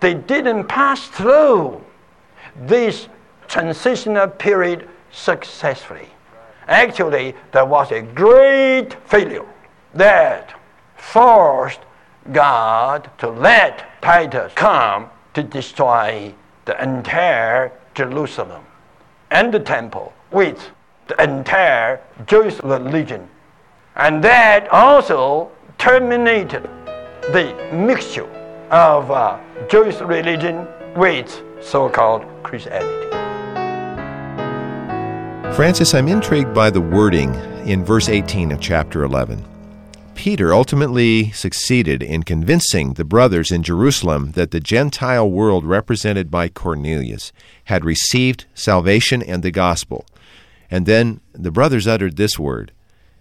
they 0.00 0.14
didn't 0.14 0.64
pass 0.64 1.06
through 1.08 1.82
this 2.56 3.08
transitional 3.48 4.28
period 4.28 4.88
successfully. 5.10 6.08
Actually, 6.70 7.34
there 7.50 7.66
was 7.66 7.90
a 7.90 8.00
great 8.00 8.94
failure 9.04 9.44
that 9.92 10.54
forced 10.96 11.80
God 12.32 13.10
to 13.18 13.28
let 13.28 14.00
Titus 14.00 14.52
come 14.54 15.10
to 15.34 15.42
destroy 15.42 16.32
the 16.66 16.80
entire 16.80 17.72
Jerusalem 17.94 18.64
and 19.32 19.52
the 19.52 19.58
temple 19.58 20.12
with 20.30 20.70
the 21.08 21.20
entire 21.20 22.00
Jewish 22.28 22.62
religion. 22.62 23.28
And 23.96 24.22
that 24.22 24.68
also 24.68 25.50
terminated 25.76 26.70
the 27.32 27.52
mixture 27.72 28.30
of 28.70 29.10
uh, 29.10 29.40
Jewish 29.68 29.98
religion 29.98 30.68
with 30.94 31.42
so 31.60 31.88
called 31.88 32.24
Christianity. 32.44 33.19
Francis, 35.54 35.94
I'm 35.94 36.08
intrigued 36.08 36.54
by 36.54 36.70
the 36.70 36.80
wording 36.80 37.34
in 37.66 37.84
verse 37.84 38.08
18 38.08 38.52
of 38.52 38.60
chapter 38.60 39.02
11. 39.02 39.44
Peter 40.14 40.54
ultimately 40.54 41.32
succeeded 41.32 42.02
in 42.02 42.22
convincing 42.22 42.94
the 42.94 43.04
brothers 43.04 43.50
in 43.50 43.62
Jerusalem 43.62 44.32
that 44.32 44.52
the 44.52 44.60
Gentile 44.60 45.28
world 45.30 45.66
represented 45.66 46.30
by 46.30 46.48
Cornelius 46.48 47.32
had 47.64 47.84
received 47.84 48.46
salvation 48.54 49.22
and 49.22 49.42
the 49.42 49.50
gospel. 49.50 50.06
And 50.70 50.86
then 50.86 51.20
the 51.32 51.50
brothers 51.50 51.86
uttered 51.86 52.16
this 52.16 52.38
word 52.38 52.72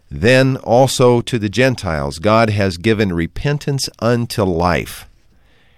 Then 0.10 0.58
also 0.58 1.22
to 1.22 1.40
the 1.40 1.50
Gentiles 1.50 2.20
God 2.20 2.52
has 2.52 2.78
given 2.78 3.12
repentance 3.12 3.90
unto 4.00 4.44
life. 4.44 5.10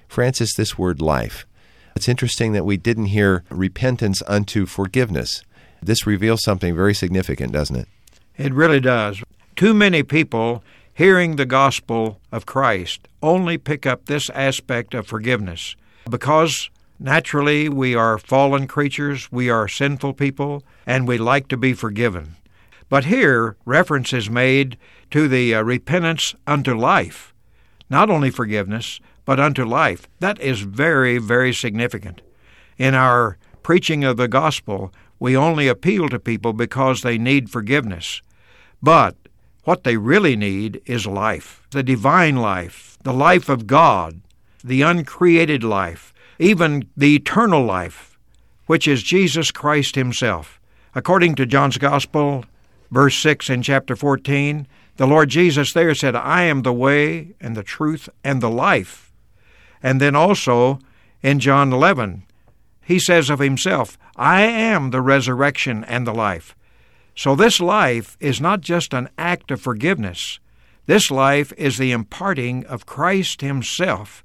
Francis, 0.07 0.53
this 0.55 0.77
word 0.77 1.01
life. 1.01 1.47
It's 1.95 2.09
interesting 2.09 2.53
that 2.53 2.65
we 2.65 2.77
didn't 2.77 3.05
hear 3.05 3.43
repentance 3.49 4.21
unto 4.27 4.65
forgiveness. 4.65 5.43
This 5.82 6.06
reveals 6.06 6.44
something 6.44 6.76
very 6.76 6.94
significant, 6.94 7.54
doesn't 7.54 7.76
it? 7.76 7.88
It 8.38 8.54
really 8.54 8.80
does. 8.80 9.22
Too 9.56 9.74
many 9.74 10.04
people 10.04 10.63
hearing 10.94 11.36
the 11.36 11.46
gospel 11.46 12.20
of 12.32 12.46
Christ 12.46 13.08
only 13.22 13.58
pick 13.58 13.86
up 13.86 14.06
this 14.06 14.30
aspect 14.32 14.94
of 14.94 15.08
forgiveness 15.08 15.76
because 16.10 16.70
naturally 17.00 17.70
we 17.70 17.96
are 17.96 18.17
fallen 18.17 18.67
creatures, 18.67 19.32
we 19.32 19.50
are 19.50 19.67
sinful 19.67 20.13
people, 20.13 20.63
and 20.86 21.08
we 21.08 21.17
like 21.17 21.48
to 21.48 21.58
be 21.58 21.74
forgiven. 21.74 22.36
But 22.89 23.06
here, 23.06 23.56
reference 23.65 24.13
is 24.13 24.30
made 24.30 24.78
to 25.12 25.28
the 25.28 25.56
uh, 25.56 25.62
repentance 25.62 26.36
unto 26.46 26.74
life, 26.74 27.34
not 27.89 28.10
only 28.10 28.30
forgiveness, 28.30 29.00
but 29.24 29.39
unto 29.39 29.63
life. 29.63 30.08
That 30.20 30.39
is 30.41 30.62
very, 30.62 31.17
very 31.17 31.54
significant. 31.54 32.22
In 32.78 32.94
our 32.94 33.38
preaching 33.63 34.04
of 34.04 34.17
the 34.17 34.28
gospel, 34.28 34.94
we 35.21 35.38
only 35.38 35.67
appeal 35.67 36.10
to 36.10 36.19
people 36.19 36.51
because 36.51 37.01
they 37.01 37.17
need 37.19 37.51
forgiveness. 37.51 38.23
But 38.81 39.15
what 39.65 39.84
they 39.84 39.95
really 39.95 40.36
need 40.36 40.81
is 40.88 41.05
life, 41.05 41.62
the 41.69 41.84
divine 41.84 42.38
life, 42.38 42.97
the 43.03 43.13
life 43.13 43.47
of 43.47 43.67
God. 43.67 44.21
the 44.63 44.81
uncreated 44.81 45.63
life, 45.63 46.13
even 46.39 46.88
the 46.95 47.15
eternal 47.15 47.63
life, 47.63 48.17
which 48.67 48.88
is 48.88 49.03
Jesus 49.03 49.51
Christ 49.51 49.95
Himself. 49.95 50.60
According 50.93 51.36
to 51.36 51.45
John's 51.45 51.77
Gospel, 51.77 52.45
verse 52.89 53.17
6 53.17 53.49
in 53.49 53.62
chapter 53.63 53.95
14, 53.95 54.67
the 54.97 55.07
Lord 55.07 55.29
Jesus 55.29 55.73
there 55.73 55.95
said, 55.95 56.15
I 56.15 56.43
am 56.43 56.62
the 56.62 56.73
way 56.73 57.34
and 57.39 57.55
the 57.55 57.63
truth 57.63 58.10
and 58.23 58.41
the 58.41 58.49
life. 58.49 59.12
And 59.81 59.99
then 59.99 60.15
also 60.15 60.79
in 61.23 61.39
John 61.39 61.73
11, 61.73 62.23
he 62.91 62.99
says 62.99 63.30
of 63.30 63.39
himself, 63.39 63.97
I 64.15 64.41
am 64.41 64.91
the 64.91 65.01
resurrection 65.01 65.84
and 65.86 66.06
the 66.06 66.13
life. 66.13 66.56
So 67.15 67.36
this 67.36 67.60
life 67.60 68.17
is 68.19 68.41
not 68.41 68.62
just 68.62 68.93
an 68.93 69.10
act 69.17 69.51
of 69.51 69.62
forgiveness. 69.62 70.39
This 70.86 71.10
life 71.10 71.54
is 71.58 71.77
the 71.77 71.91
imparting 71.91 72.65
of 72.65 72.86
Christ 72.86 73.41
Himself 73.41 74.23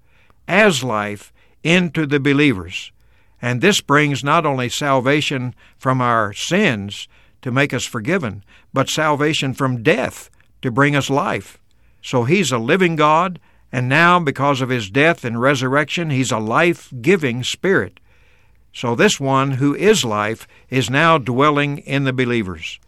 as 0.48 0.82
life 0.82 1.32
into 1.62 2.06
the 2.06 2.18
believers. 2.18 2.92
And 3.40 3.60
this 3.60 3.80
brings 3.80 4.24
not 4.24 4.46
only 4.46 4.68
salvation 4.68 5.54
from 5.76 6.00
our 6.00 6.32
sins 6.32 7.06
to 7.42 7.52
make 7.52 7.74
us 7.74 7.84
forgiven, 7.84 8.42
but 8.72 8.88
salvation 8.88 9.54
from 9.54 9.82
death 9.82 10.30
to 10.62 10.70
bring 10.70 10.96
us 10.96 11.10
life. 11.10 11.58
So 12.02 12.24
He's 12.24 12.50
a 12.50 12.58
living 12.58 12.96
God, 12.96 13.38
and 13.70 13.88
now, 13.88 14.18
because 14.18 14.60
of 14.60 14.70
His 14.70 14.90
death 14.90 15.24
and 15.24 15.40
resurrection, 15.40 16.10
He's 16.10 16.32
a 16.32 16.38
life 16.38 16.92
giving 17.00 17.42
Spirit. 17.44 18.00
So 18.76 18.94
this 18.94 19.18
one 19.18 19.52
who 19.52 19.74
is 19.74 20.04
life 20.04 20.46
is 20.68 20.90
now 20.90 21.16
dwelling 21.16 21.78
in 21.78 22.04
the 22.04 22.12
believers. 22.12 22.78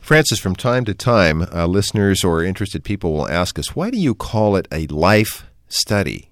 Francis, 0.00 0.40
from 0.40 0.56
time 0.56 0.84
to 0.86 0.92
time, 0.92 1.46
uh, 1.54 1.66
listeners 1.66 2.24
or 2.24 2.42
interested 2.42 2.82
people 2.82 3.12
will 3.12 3.28
ask 3.28 3.56
us, 3.56 3.76
why 3.76 3.90
do 3.90 3.96
you 3.96 4.16
call 4.16 4.56
it 4.56 4.66
a 4.72 4.88
life 4.88 5.46
study? 5.68 6.30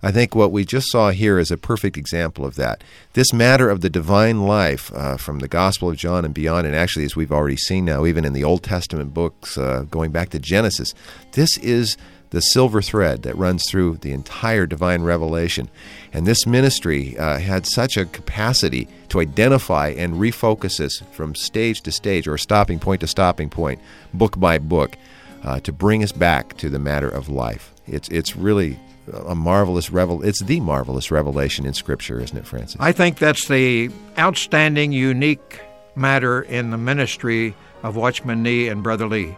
I 0.00 0.12
think 0.12 0.36
what 0.36 0.52
we 0.52 0.64
just 0.64 0.92
saw 0.92 1.10
here 1.10 1.40
is 1.40 1.50
a 1.50 1.56
perfect 1.56 1.96
example 1.96 2.46
of 2.46 2.54
that. 2.54 2.84
This 3.14 3.32
matter 3.32 3.68
of 3.68 3.80
the 3.80 3.90
divine 3.90 4.44
life 4.44 4.92
uh, 4.94 5.16
from 5.16 5.40
the 5.40 5.48
Gospel 5.48 5.90
of 5.90 5.96
John 5.96 6.24
and 6.24 6.32
beyond, 6.32 6.68
and 6.68 6.76
actually, 6.76 7.06
as 7.06 7.16
we've 7.16 7.32
already 7.32 7.56
seen 7.56 7.84
now, 7.84 8.06
even 8.06 8.24
in 8.24 8.32
the 8.32 8.44
Old 8.44 8.62
Testament 8.62 9.12
books, 9.12 9.58
uh, 9.58 9.86
going 9.90 10.12
back 10.12 10.28
to 10.28 10.38
Genesis, 10.38 10.94
this 11.32 11.58
is 11.58 11.96
the 12.30 12.40
silver 12.40 12.80
thread 12.80 13.22
that 13.22 13.36
runs 13.36 13.68
through 13.68 13.96
the 13.96 14.12
entire 14.12 14.66
divine 14.66 15.02
revelation. 15.02 15.68
And 16.12 16.26
this 16.26 16.46
ministry 16.46 17.18
uh, 17.18 17.38
had 17.38 17.66
such 17.66 17.96
a 17.96 18.06
capacity 18.06 18.88
to 19.08 19.20
identify 19.20 19.88
and 19.88 20.14
refocus 20.14 20.80
us 20.80 21.02
from 21.12 21.34
stage 21.34 21.82
to 21.82 21.92
stage 21.92 22.28
or 22.28 22.38
stopping 22.38 22.78
point 22.78 23.00
to 23.00 23.06
stopping 23.06 23.50
point, 23.50 23.80
book 24.14 24.38
by 24.38 24.58
book, 24.58 24.96
uh, 25.42 25.60
to 25.60 25.72
bring 25.72 26.02
us 26.02 26.12
back 26.12 26.56
to 26.58 26.68
the 26.68 26.78
matter 26.78 27.08
of 27.08 27.28
life. 27.28 27.74
It's, 27.86 28.08
it's 28.08 28.36
really 28.36 28.78
a 29.12 29.34
marvelous 29.34 29.90
revel 29.90 30.22
it's 30.22 30.42
the 30.42 30.60
marvelous 30.60 31.10
revelation 31.10 31.66
in 31.66 31.72
scripture 31.72 32.20
isn't 32.20 32.36
it 32.36 32.46
francis 32.46 32.76
i 32.80 32.92
think 32.92 33.18
that's 33.18 33.48
the 33.48 33.90
outstanding 34.18 34.92
unique 34.92 35.60
matter 35.96 36.42
in 36.42 36.70
the 36.70 36.78
ministry 36.78 37.54
of 37.82 37.96
watchman 37.96 38.42
nee 38.42 38.68
and 38.68 38.84
brother 38.84 39.08
lee 39.08 39.36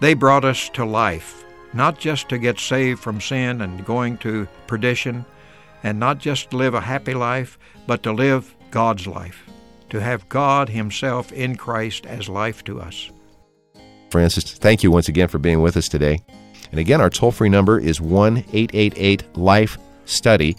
they 0.00 0.12
brought 0.12 0.44
us 0.44 0.68
to 0.68 0.84
life 0.84 1.43
not 1.74 1.98
just 1.98 2.28
to 2.28 2.38
get 2.38 2.58
saved 2.58 3.00
from 3.00 3.20
sin 3.20 3.60
and 3.60 3.84
going 3.84 4.16
to 4.18 4.48
perdition, 4.66 5.24
and 5.82 5.98
not 6.00 6.18
just 6.18 6.50
to 6.50 6.56
live 6.56 6.74
a 6.74 6.80
happy 6.80 7.14
life, 7.14 7.58
but 7.86 8.02
to 8.04 8.12
live 8.12 8.54
God's 8.70 9.06
life, 9.06 9.44
to 9.90 10.00
have 10.00 10.28
God 10.28 10.68
Himself 10.68 11.32
in 11.32 11.56
Christ 11.56 12.06
as 12.06 12.28
life 12.28 12.64
to 12.64 12.80
us. 12.80 13.10
Francis, 14.10 14.54
thank 14.54 14.82
you 14.82 14.90
once 14.90 15.08
again 15.08 15.28
for 15.28 15.38
being 15.38 15.60
with 15.60 15.76
us 15.76 15.88
today. 15.88 16.20
And 16.70 16.80
again, 16.80 17.00
our 17.00 17.10
toll 17.10 17.32
free 17.32 17.48
number 17.48 17.78
is 17.78 18.00
1 18.00 18.38
888 18.52 19.36
Life 19.36 19.76
Study. 20.04 20.56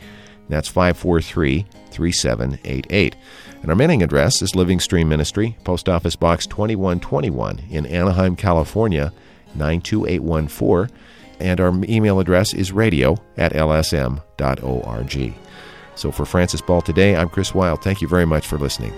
That's 0.49 0.67
543 0.67 1.65
3788. 1.91 3.15
And 3.61 3.71
our 3.71 3.75
mailing 3.75 4.03
address 4.03 4.41
is 4.41 4.55
Living 4.55 4.79
Stream 4.79 5.09
Ministry, 5.09 5.57
Post 5.63 5.89
Office 5.89 6.15
Box 6.15 6.45
2121 6.45 7.63
in 7.69 7.85
Anaheim, 7.85 8.35
California 8.35 9.11
92814 9.55 10.95
and 11.39 11.59
our 11.59 11.73
email 11.85 12.19
address 12.19 12.53
is 12.53 12.71
radio 12.71 13.17
at 13.37 13.53
lsm.org. 13.53 15.33
So 15.95 16.11
for 16.11 16.25
Francis 16.25 16.61
Ball 16.61 16.81
today, 16.81 17.15
I'm 17.15 17.29
Chris 17.29 17.53
Wild. 17.53 17.81
Thank 17.81 18.01
you 18.01 18.07
very 18.07 18.25
much 18.25 18.45
for 18.45 18.57
listening. 18.57 18.93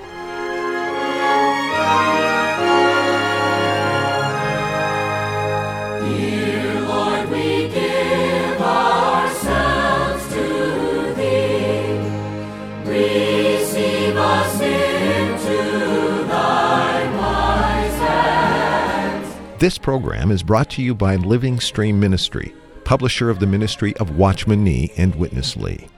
This 19.67 19.77
program 19.77 20.31
is 20.31 20.43
brought 20.43 20.69
to 20.69 20.81
you 20.81 20.95
by 20.95 21.17
Living 21.17 21.59
Stream 21.59 21.99
Ministry, 21.99 22.55
publisher 22.85 23.29
of 23.29 23.41
the 23.41 23.47
ministry 23.47 23.93
of 23.97 24.15
Watchman 24.15 24.63
Nee 24.63 24.93
and 24.95 25.13
Witness 25.13 25.57
Lee. 25.57 25.89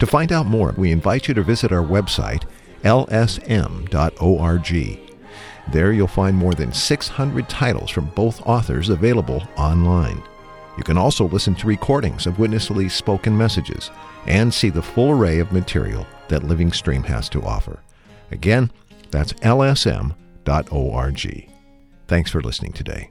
To 0.00 0.06
find 0.06 0.32
out 0.32 0.46
more, 0.46 0.74
we 0.76 0.90
invite 0.90 1.28
you 1.28 1.34
to 1.34 1.44
visit 1.44 1.70
our 1.70 1.84
website, 1.84 2.42
lsm.org. 2.82 3.88
There 5.70 5.92
you'll 5.92 6.08
find 6.08 6.36
more 6.36 6.54
than 6.54 6.72
600 6.72 7.48
titles 7.48 7.92
from 7.92 8.06
both 8.16 8.44
authors 8.44 8.88
available 8.88 9.46
online. 9.56 10.20
You 10.76 10.82
can 10.82 10.98
also 10.98 11.28
listen 11.28 11.54
to 11.54 11.68
recordings 11.68 12.26
of 12.26 12.40
Witness 12.40 12.68
Lee's 12.68 12.94
spoken 12.94 13.38
messages 13.38 13.92
and 14.26 14.52
see 14.52 14.70
the 14.70 14.82
full 14.82 15.12
array 15.12 15.38
of 15.38 15.52
material 15.52 16.04
that 16.26 16.42
Living 16.42 16.72
Stream 16.72 17.04
has 17.04 17.28
to 17.28 17.44
offer. 17.44 17.78
Again, 18.32 18.72
that's 19.12 19.34
lsm.org. 19.34 20.14
Thanks 22.06 22.30
for 22.30 22.42
listening 22.42 22.72
today. 22.72 23.10